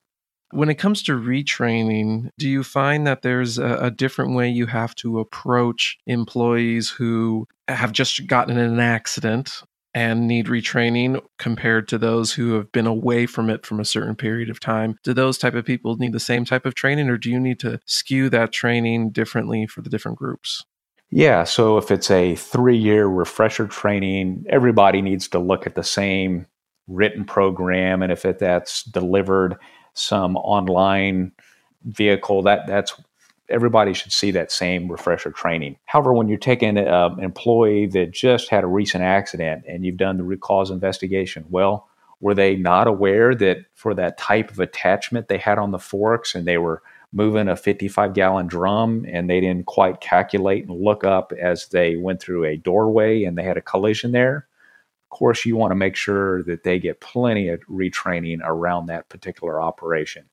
When 0.52 0.68
it 0.68 0.76
comes 0.78 1.04
to 1.04 1.12
retraining, 1.12 2.30
do 2.36 2.48
you 2.48 2.64
find 2.64 3.06
that 3.06 3.22
there's 3.22 3.56
a, 3.56 3.76
a, 3.82 3.90
different 3.92 4.34
way 4.34 4.48
you 4.48 4.66
have 4.66 4.96
to 4.96 5.20
approach 5.20 5.96
employees 6.08 6.90
who 6.90 7.46
have 7.68 7.92
just 7.92 8.26
gotten 8.26 8.58
in 8.58 8.72
an 8.72 8.80
accident 8.80 9.62
and 9.94 10.26
need 10.26 10.46
retraining 10.46 11.22
compared 11.38 11.86
to 11.88 11.98
those 11.98 12.32
who 12.32 12.54
have 12.54 12.72
been 12.72 12.86
away 12.86 13.26
from 13.26 13.48
it 13.48 13.64
from 13.64 13.78
a 13.78 13.84
certain 13.84 14.16
period 14.16 14.50
of 14.50 14.58
time? 14.58 14.96
Do 15.04 15.14
those 15.14 15.38
type 15.38 15.54
of 15.54 15.64
people 15.64 15.96
need 15.96 16.12
the 16.12 16.18
same 16.18 16.44
type 16.44 16.66
of 16.66 16.74
training 16.74 17.08
or 17.08 17.16
do 17.16 17.30
you 17.30 17.38
need 17.38 17.60
to 17.60 17.78
skew 17.86 18.28
that 18.30 18.52
training 18.52 19.10
differently 19.10 19.68
for 19.68 19.82
the 19.82 19.90
different 19.90 20.18
groups? 20.18 20.64
Yeah, 21.10 21.42
so 21.44 21.76
if 21.76 21.90
it's 21.90 22.10
a 22.10 22.36
three 22.36 22.76
year 22.76 23.06
refresher 23.06 23.66
training, 23.66 24.44
everybody 24.48 25.02
needs 25.02 25.28
to 25.28 25.38
look 25.38 25.66
at 25.66 25.74
the 25.74 25.82
same 25.82 26.46
written 26.86 27.24
program. 27.24 28.02
And 28.02 28.12
if 28.12 28.24
it, 28.24 28.38
that's 28.38 28.84
delivered 28.84 29.56
some 29.94 30.36
online 30.36 31.32
vehicle, 31.84 32.42
that 32.42 32.66
that's 32.66 32.94
everybody 33.48 33.92
should 33.92 34.12
see 34.12 34.30
that 34.30 34.52
same 34.52 34.90
refresher 34.90 35.32
training. 35.32 35.76
However, 35.84 36.12
when 36.12 36.28
you're 36.28 36.38
taking 36.38 36.78
an 36.78 37.18
employee 37.18 37.86
that 37.86 38.12
just 38.12 38.48
had 38.48 38.62
a 38.62 38.68
recent 38.68 39.02
accident 39.02 39.64
and 39.66 39.84
you've 39.84 39.96
done 39.96 40.16
the 40.16 40.22
root 40.22 40.40
cause 40.40 40.70
investigation, 40.70 41.44
well, 41.50 41.88
were 42.20 42.34
they 42.34 42.54
not 42.54 42.86
aware 42.86 43.34
that 43.34 43.58
for 43.74 43.94
that 43.94 44.18
type 44.18 44.50
of 44.50 44.60
attachment 44.60 45.26
they 45.26 45.38
had 45.38 45.58
on 45.58 45.72
the 45.72 45.78
forks 45.78 46.34
and 46.34 46.46
they 46.46 46.58
were 46.58 46.82
moving 47.12 47.48
a 47.48 47.56
55 47.56 48.14
gallon 48.14 48.46
drum 48.46 49.04
and 49.08 49.28
they 49.28 49.40
didn't 49.40 49.66
quite 49.66 50.00
calculate 50.00 50.66
and 50.66 50.80
look 50.80 51.04
up 51.04 51.32
as 51.32 51.66
they 51.68 51.96
went 51.96 52.20
through 52.20 52.44
a 52.44 52.56
doorway 52.56 53.24
and 53.24 53.36
they 53.36 53.42
had 53.42 53.56
a 53.56 53.62
collision 53.62 54.12
there? 54.12 54.46
Of 55.10 55.18
course, 55.18 55.44
you 55.44 55.56
want 55.56 55.72
to 55.72 55.76
make 55.76 55.96
sure 55.96 56.42
that 56.44 56.62
they 56.62 56.78
get 56.78 57.00
plenty 57.00 57.48
of 57.48 57.60
retraining 57.68 58.40
around 58.44 58.86
that 58.86 59.08
particular 59.08 59.60
operation. 59.60 60.26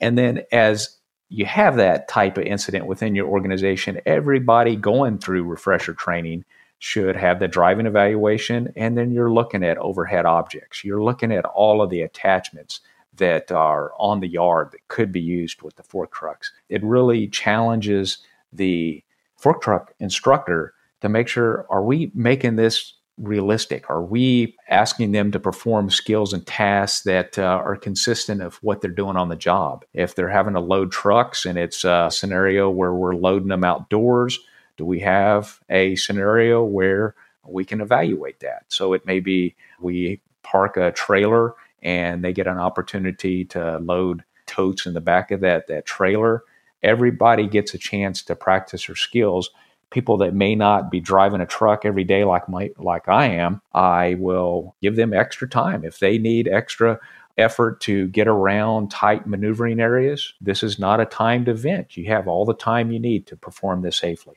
And 0.00 0.16
then 0.16 0.44
as 0.50 0.98
you 1.28 1.44
have 1.44 1.76
that 1.76 2.08
type 2.08 2.38
of 2.38 2.44
incident 2.44 2.86
within 2.86 3.14
your 3.14 3.26
organization, 3.26 4.00
everybody 4.06 4.76
going 4.76 5.18
through 5.18 5.44
refresher 5.44 5.92
training 5.92 6.44
should 6.78 7.16
have 7.16 7.38
the 7.38 7.48
driving 7.48 7.86
evaluation. 7.86 8.72
And 8.76 8.96
then 8.96 9.10
you're 9.10 9.30
looking 9.30 9.64
at 9.64 9.76
overhead 9.78 10.24
objects. 10.24 10.84
You're 10.84 11.02
looking 11.02 11.32
at 11.32 11.44
all 11.44 11.82
of 11.82 11.90
the 11.90 12.02
attachments 12.02 12.80
that 13.18 13.52
are 13.52 13.92
on 13.98 14.20
the 14.20 14.28
yard 14.28 14.70
that 14.72 14.88
could 14.88 15.12
be 15.12 15.20
used 15.20 15.62
with 15.62 15.76
the 15.76 15.82
fork 15.82 16.12
trucks. 16.12 16.52
It 16.68 16.82
really 16.82 17.28
challenges 17.28 18.18
the 18.52 19.02
fork 19.36 19.62
truck 19.62 19.94
instructor 20.00 20.74
to 21.00 21.08
make 21.08 21.28
sure 21.28 21.66
are 21.70 21.82
we 21.82 22.10
making 22.14 22.56
this 22.56 22.94
realistic? 23.18 23.90
Are 23.90 24.02
we 24.02 24.56
asking 24.68 25.12
them 25.12 25.30
to 25.32 25.40
perform 25.40 25.90
skills 25.90 26.32
and 26.32 26.46
tasks 26.46 27.02
that 27.02 27.38
uh, 27.38 27.42
are 27.42 27.76
consistent 27.76 28.42
of 28.42 28.56
what 28.56 28.80
they're 28.80 28.90
doing 28.90 29.16
on 29.16 29.28
the 29.28 29.36
job? 29.36 29.84
If 29.92 30.14
they're 30.14 30.28
having 30.28 30.54
to 30.54 30.60
load 30.60 30.92
trucks 30.92 31.44
and 31.44 31.58
it's 31.58 31.84
a 31.84 32.08
scenario 32.12 32.70
where 32.70 32.94
we're 32.94 33.16
loading 33.16 33.48
them 33.48 33.64
outdoors, 33.64 34.38
do 34.76 34.84
we 34.84 35.00
have 35.00 35.60
a 35.68 35.96
scenario 35.96 36.62
where 36.62 37.14
we 37.44 37.64
can 37.64 37.80
evaluate 37.80 38.40
that? 38.40 38.64
So 38.68 38.92
it 38.92 39.04
may 39.06 39.20
be 39.20 39.56
we 39.80 40.20
park 40.42 40.76
a 40.76 40.92
trailer 40.92 41.54
and 41.82 42.24
they 42.24 42.32
get 42.32 42.46
an 42.46 42.58
opportunity 42.58 43.44
to 43.46 43.78
load 43.78 44.24
totes 44.46 44.86
in 44.86 44.94
the 44.94 45.00
back 45.00 45.30
of 45.30 45.40
that 45.40 45.66
that 45.68 45.86
trailer. 45.86 46.42
Everybody 46.82 47.48
gets 47.48 47.74
a 47.74 47.78
chance 47.78 48.22
to 48.22 48.34
practice 48.34 48.86
their 48.86 48.96
skills 48.96 49.50
people 49.90 50.18
that 50.18 50.34
may 50.34 50.54
not 50.54 50.90
be 50.90 51.00
driving 51.00 51.40
a 51.40 51.46
truck 51.46 51.84
every 51.84 52.04
day 52.04 52.24
like 52.24 52.48
my 52.48 52.70
like 52.78 53.08
I 53.08 53.26
am, 53.26 53.62
I 53.72 54.14
will 54.18 54.76
give 54.82 54.96
them 54.96 55.14
extra 55.14 55.48
time 55.48 55.84
if 55.84 55.98
they 55.98 56.18
need 56.18 56.48
extra 56.48 56.98
effort 57.36 57.80
to 57.80 58.08
get 58.08 58.26
around 58.26 58.90
tight 58.90 59.26
maneuvering 59.26 59.80
areas. 59.80 60.34
This 60.40 60.62
is 60.62 60.78
not 60.78 61.00
a 61.00 61.04
timed 61.04 61.48
event. 61.48 61.96
You 61.96 62.06
have 62.08 62.26
all 62.26 62.44
the 62.44 62.54
time 62.54 62.90
you 62.90 62.98
need 62.98 63.26
to 63.28 63.36
perform 63.36 63.82
this 63.82 63.96
safely. 63.96 64.36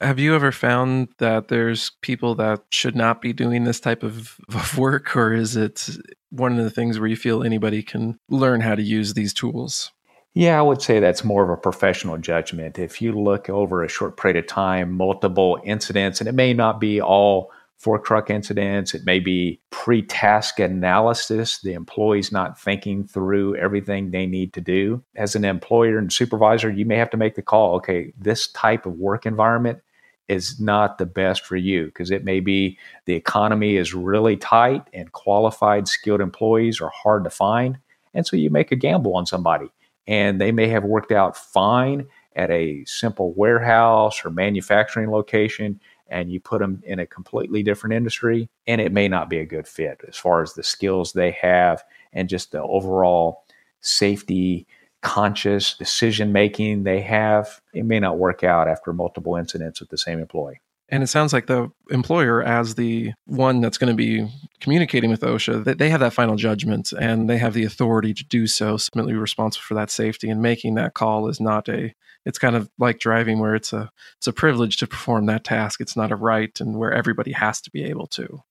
Have 0.00 0.18
you 0.18 0.34
ever 0.34 0.52
found 0.52 1.08
that 1.18 1.48
there's 1.48 1.90
people 2.02 2.36
that 2.36 2.62
should 2.70 2.94
not 2.94 3.20
be 3.20 3.32
doing 3.32 3.64
this 3.64 3.80
type 3.80 4.02
of, 4.04 4.38
of 4.54 4.78
work, 4.78 5.16
or 5.16 5.32
is 5.32 5.56
it 5.56 5.88
one 6.30 6.58
of 6.58 6.64
the 6.64 6.70
things 6.70 6.98
where 6.98 7.08
you 7.08 7.16
feel 7.16 7.42
anybody 7.42 7.82
can 7.82 8.18
learn 8.28 8.60
how 8.60 8.74
to 8.74 8.82
use 8.82 9.14
these 9.14 9.32
tools? 9.32 9.90
Yeah, 10.34 10.58
I 10.58 10.62
would 10.62 10.82
say 10.82 11.00
that's 11.00 11.24
more 11.24 11.42
of 11.42 11.50
a 11.50 11.60
professional 11.60 12.18
judgment. 12.18 12.78
If 12.78 13.02
you 13.02 13.12
look 13.12 13.48
over 13.48 13.82
a 13.82 13.88
short 13.88 14.16
period 14.16 14.36
of 14.36 14.46
time, 14.46 14.92
multiple 14.92 15.58
incidents, 15.64 16.20
and 16.20 16.28
it 16.28 16.34
may 16.34 16.52
not 16.52 16.78
be 16.80 17.00
all 17.00 17.50
fork 17.78 18.04
truck 18.04 18.28
incidents, 18.28 18.94
it 18.94 19.02
may 19.04 19.20
be 19.20 19.60
pre 19.70 20.02
task 20.02 20.60
analysis, 20.60 21.60
the 21.60 21.72
employee's 21.72 22.30
not 22.30 22.60
thinking 22.60 23.06
through 23.06 23.56
everything 23.56 24.10
they 24.10 24.26
need 24.26 24.52
to 24.52 24.60
do. 24.60 25.02
As 25.16 25.34
an 25.34 25.44
employer 25.44 25.98
and 25.98 26.12
supervisor, 26.12 26.70
you 26.70 26.84
may 26.84 26.96
have 26.96 27.10
to 27.10 27.16
make 27.16 27.34
the 27.34 27.42
call 27.42 27.74
okay, 27.76 28.12
this 28.18 28.48
type 28.52 28.84
of 28.84 28.94
work 28.94 29.26
environment 29.26 29.80
is 30.28 30.60
not 30.60 30.98
the 30.98 31.06
best 31.06 31.44
for 31.44 31.56
you 31.56 31.86
because 31.86 32.10
it 32.10 32.24
may 32.24 32.40
be 32.40 32.78
the 33.06 33.14
economy 33.14 33.76
is 33.76 33.94
really 33.94 34.36
tight 34.36 34.84
and 34.92 35.10
qualified, 35.12 35.88
skilled 35.88 36.20
employees 36.20 36.80
are 36.80 36.90
hard 36.90 37.24
to 37.24 37.30
find. 37.30 37.78
And 38.14 38.26
so 38.26 38.36
you 38.36 38.50
make 38.50 38.70
a 38.70 38.76
gamble 38.76 39.16
on 39.16 39.26
somebody 39.26 39.70
and 40.06 40.40
they 40.40 40.52
may 40.52 40.68
have 40.68 40.84
worked 40.84 41.12
out 41.12 41.36
fine 41.36 42.06
at 42.36 42.50
a 42.50 42.84
simple 42.84 43.32
warehouse 43.34 44.24
or 44.24 44.30
manufacturing 44.30 45.10
location 45.10 45.80
and 46.08 46.30
you 46.30 46.40
put 46.40 46.60
them 46.60 46.82
in 46.86 46.98
a 46.98 47.06
completely 47.06 47.62
different 47.62 47.94
industry 47.94 48.48
and 48.66 48.80
it 48.80 48.92
may 48.92 49.08
not 49.08 49.28
be 49.28 49.38
a 49.38 49.46
good 49.46 49.66
fit 49.66 50.00
as 50.08 50.16
far 50.16 50.42
as 50.42 50.54
the 50.54 50.62
skills 50.62 51.12
they 51.12 51.30
have 51.32 51.82
and 52.12 52.28
just 52.28 52.52
the 52.52 52.62
overall 52.62 53.44
safety 53.80 54.66
conscious 55.02 55.74
decision 55.74 56.32
making 56.32 56.82
they 56.82 57.00
have 57.00 57.60
it 57.72 57.84
may 57.84 58.00
not 58.00 58.18
work 58.18 58.42
out 58.42 58.66
after 58.66 58.92
multiple 58.92 59.36
incidents 59.36 59.80
with 59.80 59.88
the 59.90 59.98
same 59.98 60.18
employee 60.18 60.60
and 60.90 61.02
it 61.02 61.08
sounds 61.08 61.32
like 61.34 61.46
the 61.46 61.70
employer, 61.90 62.42
as 62.42 62.74
the 62.74 63.12
one 63.26 63.60
that's 63.60 63.76
going 63.76 63.90
to 63.90 63.96
be 63.96 64.26
communicating 64.60 65.10
with 65.10 65.20
OSHA, 65.20 65.64
that 65.64 65.76
they 65.76 65.90
have 65.90 66.00
that 66.00 66.14
final 66.14 66.36
judgment 66.36 66.92
and 66.98 67.28
they 67.28 67.36
have 67.36 67.52
the 67.52 67.64
authority 67.64 68.14
to 68.14 68.24
do 68.24 68.46
so, 68.46 68.72
ultimately 68.72 69.12
responsible 69.14 69.64
for 69.64 69.74
that 69.74 69.90
safety. 69.90 70.30
And 70.30 70.40
making 70.40 70.76
that 70.76 70.94
call 70.94 71.28
is 71.28 71.40
not 71.40 71.68
a 71.68 71.94
it's 72.24 72.38
kind 72.38 72.56
of 72.56 72.68
like 72.78 72.98
driving 72.98 73.38
where 73.38 73.54
it's 73.54 73.72
a 73.72 73.90
it's 74.16 74.26
a 74.26 74.32
privilege 74.32 74.78
to 74.78 74.86
perform 74.86 75.26
that 75.26 75.44
task. 75.44 75.80
It's 75.80 75.96
not 75.96 76.12
a 76.12 76.16
right 76.16 76.58
and 76.60 76.76
where 76.76 76.92
everybody 76.92 77.32
has 77.32 77.60
to 77.62 77.70
be 77.70 77.84
able 77.84 78.06
to. 78.08 78.42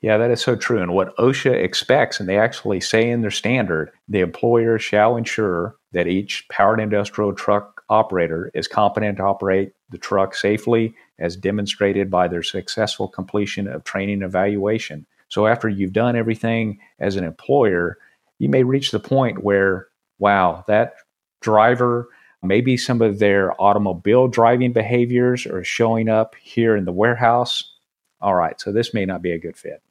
Yeah, 0.00 0.16
that 0.16 0.30
is 0.30 0.40
so 0.40 0.56
true. 0.56 0.82
And 0.82 0.94
what 0.94 1.16
OSHA 1.16 1.62
expects, 1.62 2.18
and 2.18 2.28
they 2.28 2.38
actually 2.38 2.80
say 2.80 3.08
in 3.08 3.20
their 3.20 3.30
standard, 3.30 3.92
the 4.08 4.20
employer 4.20 4.78
shall 4.78 5.16
ensure 5.16 5.76
that 5.92 6.06
each 6.06 6.46
powered 6.48 6.80
industrial 6.80 7.34
truck 7.34 7.82
operator 7.88 8.50
is 8.54 8.66
competent 8.66 9.18
to 9.18 9.22
operate 9.22 9.72
the 9.90 9.98
truck 9.98 10.34
safely 10.34 10.94
as 11.18 11.36
demonstrated 11.36 12.10
by 12.10 12.26
their 12.26 12.42
successful 12.42 13.08
completion 13.08 13.68
of 13.68 13.84
training 13.84 14.22
evaluation. 14.22 15.06
So, 15.28 15.46
after 15.46 15.68
you've 15.68 15.92
done 15.92 16.16
everything 16.16 16.78
as 16.98 17.16
an 17.16 17.24
employer, 17.24 17.98
you 18.38 18.48
may 18.48 18.64
reach 18.64 18.90
the 18.90 19.00
point 19.00 19.44
where, 19.44 19.88
wow, 20.18 20.64
that 20.66 20.94
driver, 21.40 22.08
maybe 22.42 22.76
some 22.76 23.00
of 23.00 23.18
their 23.18 23.60
automobile 23.60 24.28
driving 24.28 24.72
behaviors 24.72 25.46
are 25.46 25.64
showing 25.64 26.08
up 26.08 26.34
here 26.42 26.76
in 26.76 26.84
the 26.84 26.92
warehouse. 26.92 27.72
All 28.20 28.34
right, 28.34 28.60
so 28.60 28.72
this 28.72 28.92
may 28.92 29.04
not 29.04 29.22
be 29.22 29.32
a 29.32 29.38
good 29.38 29.56
fit. 29.56 29.82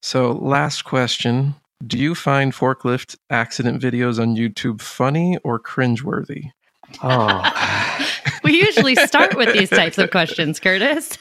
So, 0.00 0.32
last 0.32 0.82
question 0.82 1.54
Do 1.86 1.98
you 1.98 2.14
find 2.14 2.52
forklift 2.52 3.16
accident 3.30 3.82
videos 3.82 4.20
on 4.20 4.36
YouTube 4.36 4.82
funny 4.82 5.38
or 5.42 5.58
cringeworthy? 5.58 6.50
Oh. 7.02 8.06
we 8.44 8.60
usually 8.60 8.94
start 8.96 9.36
with 9.36 9.52
these 9.54 9.70
types 9.70 9.96
of 9.96 10.10
questions, 10.10 10.60
Curtis. 10.60 11.16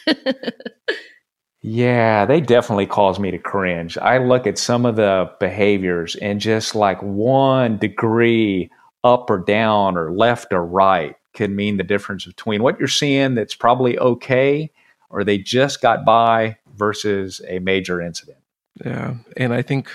yeah, 1.62 2.26
they 2.26 2.42
definitely 2.42 2.88
cause 2.88 3.20
me 3.20 3.32
to 3.32 3.38
cringe. 3.38 3.98
I 3.98 4.18
look 4.18 4.48
at 4.48 4.58
some 4.58 4.86
of 4.86 4.98
the 4.98 5.32
behaviors 5.40 6.16
and 6.18 6.42
just 6.42 6.76
like 6.76 7.02
one 7.02 7.78
degree 7.78 8.70
up 9.04 9.30
or 9.30 9.40
down 9.40 9.98
or 9.98 10.12
left 10.12 10.52
or 10.52 10.66
right 10.66 11.16
can 11.34 11.56
mean 11.56 11.78
the 11.78 11.84
difference 11.84 12.26
between 12.26 12.62
what 12.62 12.78
you're 12.80 12.88
seeing 12.90 13.36
that's 13.36 13.56
probably 13.56 13.98
okay 14.00 14.70
or 15.10 15.24
they 15.24 15.38
just 15.38 15.82
got 15.82 16.04
by 16.04 16.58
versus 16.76 17.42
a 17.48 17.60
major 17.60 18.02
incident. 18.02 18.38
Yeah. 18.84 19.16
And 19.38 19.54
I 19.54 19.62
think 19.62 19.90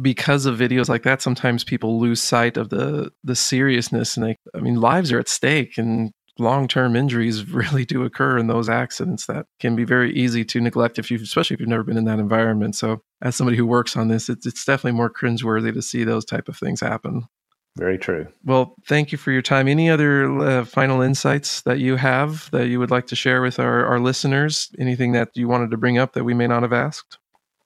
because 0.00 0.46
of 0.46 0.58
videos 0.58 0.88
like 0.88 1.02
that 1.02 1.20
sometimes 1.20 1.64
people 1.64 2.00
lose 2.00 2.22
sight 2.22 2.56
of 2.56 2.70
the 2.70 3.12
the 3.24 3.36
seriousness 3.36 4.16
and 4.16 4.26
they 4.26 4.38
i 4.54 4.58
mean 4.58 4.80
lives 4.80 5.12
are 5.12 5.18
at 5.18 5.28
stake 5.28 5.76
and 5.76 6.12
long-term 6.38 6.96
injuries 6.96 7.48
really 7.50 7.84
do 7.84 8.04
occur 8.04 8.38
in 8.38 8.46
those 8.46 8.68
accidents 8.68 9.26
that 9.26 9.46
can 9.60 9.76
be 9.76 9.84
very 9.84 10.12
easy 10.14 10.44
to 10.44 10.60
neglect 10.60 10.98
if 10.98 11.10
you've 11.10 11.22
especially 11.22 11.54
if 11.54 11.60
you've 11.60 11.68
never 11.68 11.84
been 11.84 11.96
in 11.96 12.04
that 12.04 12.18
environment. 12.18 12.74
So 12.76 13.02
as 13.20 13.36
somebody 13.36 13.56
who 13.56 13.66
works 13.66 13.96
on 13.96 14.08
this 14.08 14.28
it's, 14.28 14.46
it's 14.46 14.64
definitely 14.64 14.96
more 14.96 15.10
cringeworthy 15.10 15.72
to 15.72 15.82
see 15.82 16.04
those 16.04 16.24
type 16.24 16.48
of 16.48 16.56
things 16.56 16.80
happen. 16.80 17.24
Very 17.78 17.98
true. 17.98 18.26
Well 18.44 18.74
thank 18.86 19.12
you 19.12 19.18
for 19.18 19.30
your 19.30 19.42
time. 19.42 19.68
Any 19.68 19.88
other 19.88 20.40
uh, 20.40 20.64
final 20.64 21.00
insights 21.00 21.62
that 21.62 21.78
you 21.78 21.96
have 21.96 22.50
that 22.50 22.68
you 22.68 22.78
would 22.78 22.90
like 22.90 23.06
to 23.08 23.16
share 23.16 23.40
with 23.40 23.58
our, 23.58 23.86
our 23.86 24.00
listeners? 24.00 24.70
Anything 24.78 25.12
that 25.12 25.30
you 25.34 25.48
wanted 25.48 25.70
to 25.70 25.78
bring 25.78 25.98
up 25.98 26.12
that 26.12 26.24
we 26.24 26.34
may 26.34 26.46
not 26.46 26.62
have 26.62 26.72
asked 26.72 27.18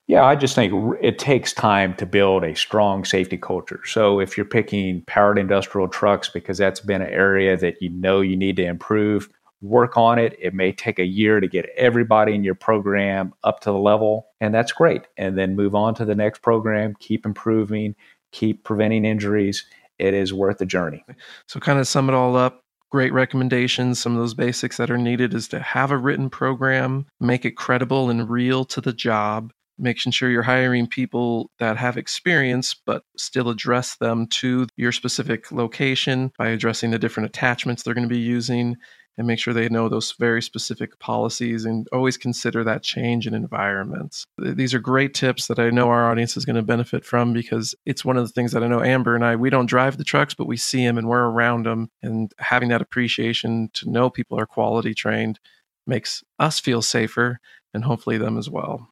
yeah, 0.06 0.24
I 0.24 0.36
just 0.36 0.54
think 0.54 0.72
it 1.00 1.18
takes 1.18 1.52
time 1.52 1.94
to 1.94 2.06
build 2.06 2.44
a 2.44 2.54
strong 2.54 3.04
safety 3.04 3.36
culture. 3.36 3.80
So 3.84 4.20
if 4.20 4.36
you're 4.36 4.46
picking 4.46 5.02
powered 5.06 5.38
industrial 5.38 5.88
trucks 5.88 6.28
because 6.28 6.58
that's 6.58 6.80
been 6.80 7.02
an 7.02 7.10
area 7.10 7.56
that 7.56 7.82
you 7.82 7.90
know 7.90 8.20
you 8.20 8.36
need 8.36 8.56
to 8.56 8.64
improve, 8.64 9.28
work 9.62 9.96
on 9.96 10.18
it. 10.18 10.36
It 10.40 10.54
may 10.54 10.70
take 10.70 10.98
a 10.98 11.04
year 11.04 11.40
to 11.40 11.48
get 11.48 11.66
everybody 11.76 12.34
in 12.34 12.44
your 12.44 12.54
program 12.54 13.34
up 13.42 13.60
to 13.60 13.70
the 13.70 13.78
level, 13.78 14.28
and 14.40 14.54
that's 14.54 14.72
great. 14.72 15.02
And 15.16 15.36
then 15.36 15.56
move 15.56 15.74
on 15.74 15.94
to 15.96 16.04
the 16.04 16.14
next 16.14 16.40
program, 16.40 16.94
keep 17.00 17.26
improving, 17.26 17.96
keep 18.32 18.64
preventing 18.64 19.04
injuries. 19.04 19.66
It 19.98 20.14
is 20.14 20.32
worth 20.32 20.58
the 20.58 20.66
journey. 20.66 21.04
So, 21.48 21.58
kind 21.58 21.78
of 21.78 21.88
sum 21.88 22.08
it 22.08 22.14
all 22.14 22.36
up, 22.36 22.62
great 22.90 23.12
recommendations. 23.12 23.98
Some 23.98 24.12
of 24.12 24.18
those 24.18 24.34
basics 24.34 24.76
that 24.76 24.90
are 24.90 24.98
needed 24.98 25.34
is 25.34 25.48
to 25.48 25.58
have 25.58 25.90
a 25.90 25.96
written 25.96 26.28
program, 26.28 27.06
make 27.18 27.44
it 27.44 27.52
credible 27.52 28.10
and 28.10 28.28
real 28.28 28.64
to 28.66 28.80
the 28.80 28.92
job, 28.92 29.52
making 29.78 30.12
sure 30.12 30.30
you're 30.30 30.42
hiring 30.42 30.86
people 30.86 31.50
that 31.58 31.76
have 31.76 31.96
experience 31.96 32.74
but 32.74 33.02
still 33.16 33.48
address 33.48 33.96
them 33.96 34.26
to 34.28 34.66
your 34.76 34.92
specific 34.92 35.50
location 35.52 36.32
by 36.38 36.48
addressing 36.48 36.90
the 36.90 36.98
different 36.98 37.28
attachments 37.28 37.82
they're 37.82 37.94
going 37.94 38.08
to 38.08 38.14
be 38.14 38.18
using 38.20 38.76
and 39.18 39.26
make 39.26 39.38
sure 39.38 39.54
they 39.54 39.68
know 39.68 39.88
those 39.88 40.12
very 40.12 40.42
specific 40.42 40.98
policies 40.98 41.64
and 41.64 41.86
always 41.92 42.16
consider 42.16 42.62
that 42.64 42.82
change 42.82 43.26
in 43.26 43.34
environments. 43.34 44.26
These 44.38 44.74
are 44.74 44.78
great 44.78 45.14
tips 45.14 45.46
that 45.46 45.58
I 45.58 45.70
know 45.70 45.88
our 45.88 46.10
audience 46.10 46.36
is 46.36 46.44
going 46.44 46.56
to 46.56 46.62
benefit 46.62 47.04
from 47.04 47.32
because 47.32 47.74
it's 47.86 48.04
one 48.04 48.16
of 48.16 48.26
the 48.26 48.32
things 48.32 48.52
that 48.52 48.62
I 48.62 48.68
know 48.68 48.82
Amber 48.82 49.14
and 49.14 49.24
I, 49.24 49.36
we 49.36 49.50
don't 49.50 49.66
drive 49.66 49.96
the 49.96 50.04
trucks, 50.04 50.34
but 50.34 50.46
we 50.46 50.56
see 50.56 50.84
them 50.84 50.98
and 50.98 51.08
we're 51.08 51.24
around 51.24 51.64
them. 51.64 51.90
And 52.02 52.30
having 52.38 52.68
that 52.68 52.82
appreciation 52.82 53.70
to 53.74 53.90
know 53.90 54.10
people 54.10 54.38
are 54.38 54.46
quality 54.46 54.94
trained 54.94 55.40
makes 55.86 56.22
us 56.38 56.60
feel 56.60 56.82
safer 56.82 57.38
and 57.72 57.84
hopefully 57.84 58.18
them 58.18 58.36
as 58.36 58.50
well. 58.50 58.88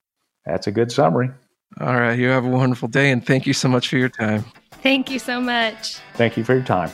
That's 0.47 0.67
a 0.67 0.73
good 0.73 0.93
summary. 0.93 1.31
All 1.81 1.95
right. 1.95 2.19
You 2.19 2.29
have 2.29 2.45
a 2.45 2.49
wonderful 2.49 2.89
day 2.89 3.11
and 3.11 3.25
thank 3.25 3.47
you 3.47 3.53
so 3.53 3.69
much 3.69 3.89
for 3.89 3.97
your 3.97 4.09
time. 4.09 4.45
Thank 4.83 5.11
you 5.11 5.19
so 5.19 5.41
much. 5.41 5.97
Thank 6.15 6.37
you 6.37 6.45
for 6.45 6.55
your 6.55 6.63
time. 6.63 6.91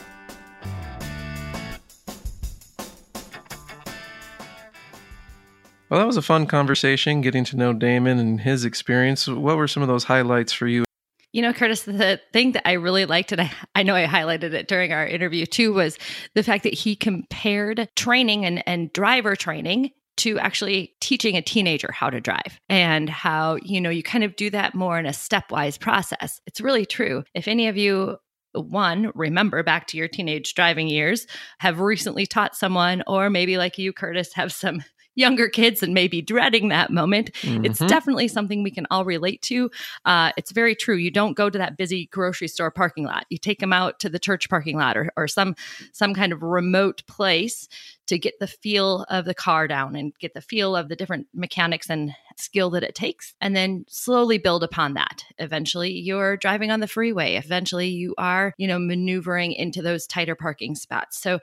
Well, 5.89 5.99
that 5.99 6.07
was 6.07 6.15
a 6.15 6.21
fun 6.21 6.47
conversation 6.47 7.19
getting 7.19 7.43
to 7.43 7.57
know 7.57 7.73
Damon 7.73 8.17
and 8.17 8.39
his 8.39 8.63
experience. 8.63 9.27
What 9.27 9.57
were 9.57 9.67
some 9.67 9.83
of 9.83 9.89
those 9.89 10.05
highlights 10.05 10.53
for 10.53 10.65
you? 10.65 10.85
You 11.33 11.41
know, 11.41 11.51
Curtis, 11.51 11.83
the 11.83 12.19
thing 12.31 12.53
that 12.53 12.65
I 12.65 12.73
really 12.73 13.05
liked, 13.05 13.33
and 13.33 13.41
I, 13.41 13.51
I 13.75 13.83
know 13.83 13.95
I 13.95 14.05
highlighted 14.05 14.53
it 14.53 14.69
during 14.69 14.93
our 14.93 15.05
interview 15.05 15.45
too, 15.45 15.73
was 15.73 15.97
the 16.33 16.43
fact 16.43 16.63
that 16.63 16.73
he 16.73 16.95
compared 16.95 17.89
training 17.97 18.45
and, 18.45 18.65
and 18.65 18.91
driver 18.93 19.35
training 19.35 19.91
to 20.17 20.37
actually 20.39 20.93
teaching 21.01 21.37
a 21.37 21.41
teenager 21.41 21.91
how 21.91 22.09
to 22.09 22.21
drive 22.21 22.59
and 22.69 23.09
how, 23.09 23.57
you 23.63 23.81
know, 23.81 23.89
you 23.89 24.03
kind 24.03 24.23
of 24.23 24.35
do 24.35 24.49
that 24.49 24.75
more 24.75 24.99
in 24.99 25.05
a 25.05 25.09
stepwise 25.09 25.79
process. 25.79 26.39
It's 26.45 26.61
really 26.61 26.85
true. 26.85 27.23
If 27.33 27.47
any 27.47 27.67
of 27.67 27.77
you 27.77 28.17
one, 28.53 29.11
remember 29.15 29.63
back 29.63 29.87
to 29.87 29.97
your 29.97 30.07
teenage 30.07 30.53
driving 30.53 30.89
years, 30.89 31.25
have 31.59 31.79
recently 31.79 32.25
taught 32.25 32.55
someone, 32.55 33.01
or 33.07 33.29
maybe 33.29 33.57
like 33.57 33.77
you, 33.77 33.93
Curtis, 33.93 34.33
have 34.33 34.51
some 34.51 34.83
younger 35.15 35.49
kids 35.49 35.83
and 35.83 35.93
maybe 35.93 36.21
dreading 36.21 36.69
that 36.69 36.89
moment. 36.89 37.33
Mm-hmm. 37.41 37.65
It's 37.65 37.79
definitely 37.79 38.27
something 38.27 38.63
we 38.63 38.71
can 38.71 38.87
all 38.89 39.05
relate 39.05 39.41
to. 39.43 39.69
Uh, 40.05 40.31
it's 40.37 40.51
very 40.51 40.75
true. 40.75 40.95
You 40.95 41.11
don't 41.11 41.35
go 41.35 41.49
to 41.49 41.57
that 41.57 41.77
busy 41.77 42.07
grocery 42.07 42.47
store 42.47 42.71
parking 42.71 43.05
lot. 43.05 43.25
You 43.29 43.37
take 43.37 43.59
them 43.59 43.73
out 43.73 43.99
to 43.99 44.09
the 44.09 44.19
church 44.19 44.49
parking 44.49 44.77
lot 44.77 44.97
or, 44.97 45.11
or 45.17 45.27
some 45.27 45.55
some 45.91 46.13
kind 46.13 46.31
of 46.31 46.43
remote 46.43 47.05
place 47.07 47.67
to 48.07 48.19
get 48.19 48.39
the 48.39 48.47
feel 48.47 49.05
of 49.09 49.23
the 49.23 49.33
car 49.33 49.69
down 49.69 49.95
and 49.95 50.13
get 50.19 50.33
the 50.33 50.41
feel 50.41 50.75
of 50.75 50.89
the 50.89 50.97
different 50.97 51.27
mechanics 51.33 51.89
and 51.89 52.13
skill 52.37 52.69
that 52.71 52.83
it 52.83 52.93
takes 52.93 53.33
and 53.39 53.55
then 53.55 53.85
slowly 53.87 54.37
build 54.37 54.63
upon 54.63 54.95
that 54.95 55.23
eventually 55.37 55.91
you're 55.91 56.35
driving 56.35 56.71
on 56.71 56.81
the 56.81 56.87
freeway 56.89 57.35
eventually 57.35 57.87
you 57.87 58.13
are 58.17 58.53
you 58.57 58.67
know 58.67 58.79
maneuvering 58.79 59.53
into 59.53 59.81
those 59.81 60.05
tighter 60.07 60.35
parking 60.35 60.75
spots 60.75 61.21
so 61.21 61.39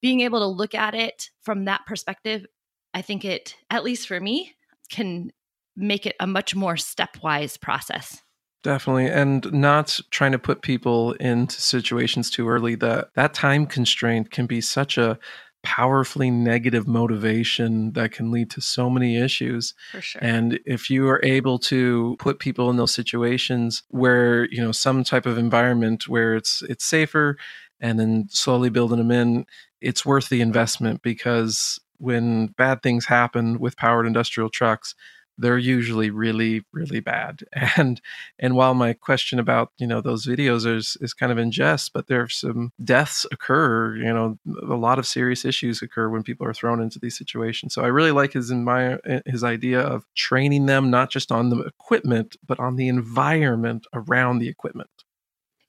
being 0.00 0.20
able 0.20 0.40
to 0.40 0.46
look 0.46 0.74
at 0.74 0.94
it 0.94 1.30
from 1.42 1.66
that 1.66 1.86
perspective 1.86 2.46
I 2.94 3.02
think 3.02 3.24
it, 3.24 3.54
at 3.70 3.84
least 3.84 4.08
for 4.08 4.20
me, 4.20 4.54
can 4.90 5.30
make 5.76 6.06
it 6.06 6.16
a 6.20 6.26
much 6.26 6.54
more 6.54 6.74
stepwise 6.74 7.60
process. 7.60 8.22
Definitely. 8.64 9.06
And 9.06 9.50
not 9.52 10.00
trying 10.10 10.32
to 10.32 10.38
put 10.38 10.62
people 10.62 11.12
into 11.14 11.60
situations 11.60 12.30
too 12.30 12.48
early. 12.48 12.74
That 12.74 13.10
that 13.14 13.32
time 13.32 13.66
constraint 13.66 14.30
can 14.30 14.46
be 14.46 14.60
such 14.60 14.98
a 14.98 15.18
powerfully 15.62 16.30
negative 16.30 16.86
motivation 16.86 17.92
that 17.92 18.12
can 18.12 18.30
lead 18.30 18.50
to 18.50 18.60
so 18.60 18.88
many 18.88 19.16
issues. 19.16 19.74
For 19.92 20.00
sure. 20.00 20.22
And 20.22 20.58
if 20.66 20.90
you 20.90 21.08
are 21.08 21.20
able 21.24 21.58
to 21.60 22.16
put 22.18 22.38
people 22.38 22.70
in 22.70 22.76
those 22.76 22.94
situations 22.94 23.82
where, 23.88 24.48
you 24.50 24.60
know, 24.60 24.72
some 24.72 25.04
type 25.04 25.26
of 25.26 25.38
environment 25.38 26.08
where 26.08 26.34
it's 26.34 26.62
it's 26.62 26.84
safer 26.84 27.36
and 27.80 27.98
then 27.98 28.26
slowly 28.28 28.70
building 28.70 28.98
them 28.98 29.10
in, 29.10 29.46
it's 29.80 30.04
worth 30.04 30.28
the 30.28 30.40
investment 30.40 31.02
because 31.02 31.78
when 31.98 32.48
bad 32.48 32.82
things 32.82 33.06
happen 33.06 33.58
with 33.58 33.76
powered 33.76 34.06
industrial 34.06 34.50
trucks, 34.50 34.94
they're 35.38 35.56
usually 35.56 36.10
really 36.10 36.62
really 36.72 37.00
bad. 37.00 37.44
And 37.76 38.00
and 38.38 38.56
while 38.56 38.74
my 38.74 38.92
question 38.92 39.38
about 39.38 39.72
you 39.78 39.86
know 39.86 40.00
those 40.00 40.26
videos 40.26 40.66
is 40.66 40.96
is 41.00 41.14
kind 41.14 41.30
of 41.30 41.38
in 41.38 41.52
jest 41.52 41.92
but 41.92 42.08
there 42.08 42.22
are 42.22 42.28
some 42.28 42.72
deaths 42.82 43.24
occur 43.30 43.96
you 43.96 44.12
know 44.12 44.38
a 44.62 44.74
lot 44.74 44.98
of 44.98 45.06
serious 45.06 45.44
issues 45.44 45.80
occur 45.80 46.08
when 46.08 46.24
people 46.24 46.46
are 46.46 46.54
thrown 46.54 46.82
into 46.82 46.98
these 46.98 47.16
situations. 47.16 47.74
So 47.74 47.82
i 47.82 47.86
really 47.86 48.10
like 48.10 48.32
his 48.32 48.50
in 48.50 48.64
my 48.64 48.94
uh, 48.94 49.20
his 49.26 49.44
idea 49.44 49.80
of 49.80 50.04
training 50.16 50.66
them 50.66 50.90
not 50.90 51.10
just 51.10 51.30
on 51.30 51.50
the 51.50 51.60
equipment 51.60 52.36
but 52.44 52.58
on 52.58 52.76
the 52.76 52.88
environment 52.88 53.86
around 53.94 54.38
the 54.38 54.48
equipment. 54.48 54.90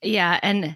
Yeah 0.01 0.39
and 0.41 0.75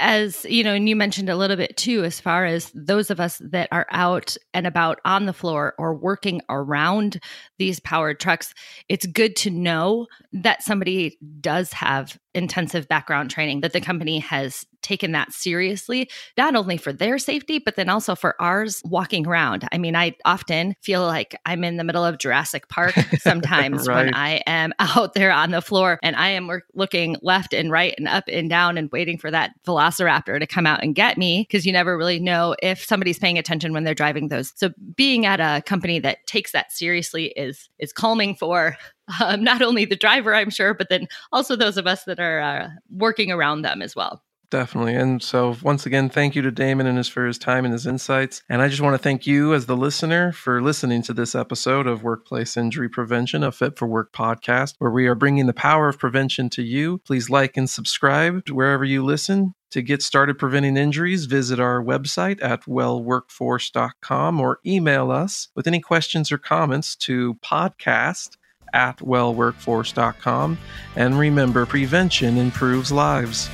as 0.00 0.44
you 0.44 0.62
know, 0.62 0.74
and 0.74 0.88
you 0.88 0.94
mentioned 0.94 1.28
a 1.28 1.36
little 1.36 1.56
bit 1.56 1.76
too, 1.76 2.04
as 2.04 2.20
far 2.20 2.44
as 2.44 2.70
those 2.74 3.10
of 3.10 3.20
us 3.20 3.40
that 3.44 3.68
are 3.72 3.86
out 3.90 4.36
and 4.54 4.66
about 4.66 5.00
on 5.04 5.26
the 5.26 5.32
floor 5.32 5.74
or 5.78 5.94
working 5.94 6.40
around 6.48 7.20
these 7.58 7.80
powered 7.80 8.20
trucks, 8.20 8.54
it's 8.88 9.06
good 9.06 9.34
to 9.36 9.50
know 9.50 10.06
that 10.32 10.62
somebody 10.62 11.18
does 11.40 11.72
have 11.72 12.18
intensive 12.38 12.88
background 12.88 13.30
training, 13.30 13.60
that 13.60 13.72
the 13.72 13.80
company 13.80 14.18
has 14.20 14.64
taken 14.82 15.12
that 15.12 15.32
seriously, 15.32 16.08
not 16.36 16.54
only 16.54 16.76
for 16.76 16.92
their 16.92 17.18
safety, 17.18 17.58
but 17.58 17.76
then 17.76 17.88
also 17.88 18.14
for 18.14 18.40
ours 18.40 18.80
walking 18.84 19.26
around. 19.26 19.68
I 19.72 19.78
mean, 19.78 19.96
I 19.96 20.14
often 20.24 20.74
feel 20.80 21.02
like 21.02 21.36
I'm 21.44 21.64
in 21.64 21.76
the 21.76 21.84
middle 21.84 22.04
of 22.04 22.18
Jurassic 22.18 22.68
Park 22.68 22.94
sometimes 23.18 23.86
right. 23.88 24.06
when 24.06 24.14
I 24.14 24.42
am 24.46 24.72
out 24.78 25.14
there 25.14 25.32
on 25.32 25.50
the 25.50 25.60
floor 25.60 25.98
and 26.02 26.16
I 26.16 26.30
am 26.30 26.50
looking 26.74 27.16
left 27.22 27.52
and 27.52 27.70
right 27.70 27.94
and 27.98 28.08
up 28.08 28.24
and 28.28 28.48
down 28.48 28.78
and 28.78 28.90
waiting 28.92 29.18
for 29.18 29.30
that 29.30 29.52
velociraptor 29.66 30.38
to 30.38 30.46
come 30.46 30.66
out 30.66 30.82
and 30.82 30.94
get 30.94 31.18
me 31.18 31.42
because 31.42 31.66
you 31.66 31.72
never 31.72 31.96
really 31.96 32.20
know 32.20 32.54
if 32.62 32.84
somebody's 32.84 33.18
paying 33.18 33.38
attention 33.38 33.72
when 33.72 33.84
they're 33.84 33.94
driving 33.94 34.28
those. 34.28 34.52
So 34.56 34.70
being 34.96 35.26
at 35.26 35.40
a 35.40 35.62
company 35.62 35.98
that 36.00 36.26
takes 36.26 36.52
that 36.52 36.72
seriously 36.72 37.26
is 37.36 37.68
is 37.78 37.92
calming 37.92 38.34
for 38.34 38.76
um, 39.24 39.42
not 39.42 39.62
only 39.62 39.84
the 39.84 39.96
driver, 39.96 40.34
I'm 40.34 40.50
sure, 40.50 40.74
but 40.74 40.88
then 40.88 41.08
also 41.32 41.56
those 41.56 41.76
of 41.76 41.86
us 41.86 42.04
that 42.04 42.20
are 42.20 42.40
uh, 42.40 42.68
working 42.90 43.30
around 43.30 43.62
them 43.62 43.82
as 43.82 43.96
well. 43.96 44.22
Definitely. 44.50 44.94
And 44.94 45.22
so, 45.22 45.56
once 45.62 45.84
again, 45.84 46.08
thank 46.08 46.34
you 46.34 46.40
to 46.40 46.50
Damon 46.50 46.86
and 46.86 46.96
his 46.96 47.08
for 47.08 47.26
his 47.26 47.36
time 47.36 47.66
and 47.66 47.72
his 47.72 47.86
insights. 47.86 48.42
And 48.48 48.62
I 48.62 48.68
just 48.68 48.80
want 48.80 48.94
to 48.94 49.02
thank 49.02 49.26
you, 49.26 49.52
as 49.52 49.66
the 49.66 49.76
listener, 49.76 50.32
for 50.32 50.62
listening 50.62 51.02
to 51.02 51.12
this 51.12 51.34
episode 51.34 51.86
of 51.86 52.02
Workplace 52.02 52.56
Injury 52.56 52.88
Prevention, 52.88 53.42
a 53.42 53.52
Fit 53.52 53.78
for 53.78 53.86
Work 53.86 54.12
podcast, 54.12 54.76
where 54.78 54.90
we 54.90 55.06
are 55.06 55.14
bringing 55.14 55.46
the 55.46 55.52
power 55.52 55.88
of 55.88 55.98
prevention 55.98 56.48
to 56.50 56.62
you. 56.62 56.98
Please 57.04 57.28
like 57.28 57.58
and 57.58 57.68
subscribe 57.68 58.48
wherever 58.48 58.86
you 58.86 59.04
listen. 59.04 59.54
To 59.72 59.82
get 59.82 60.00
started 60.00 60.38
preventing 60.38 60.78
injuries, 60.78 61.26
visit 61.26 61.60
our 61.60 61.82
website 61.82 62.42
at 62.42 62.62
wellworkforce.com 62.62 64.40
or 64.40 64.60
email 64.64 65.10
us 65.10 65.48
with 65.54 65.66
any 65.66 65.80
questions 65.80 66.32
or 66.32 66.38
comments 66.38 66.96
to 66.96 67.34
podcast 67.44 68.37
at 68.72 68.98
wellworkforce.com. 68.98 70.58
And 70.96 71.18
remember, 71.18 71.66
prevention 71.66 72.36
improves 72.36 72.92
lives. 72.92 73.48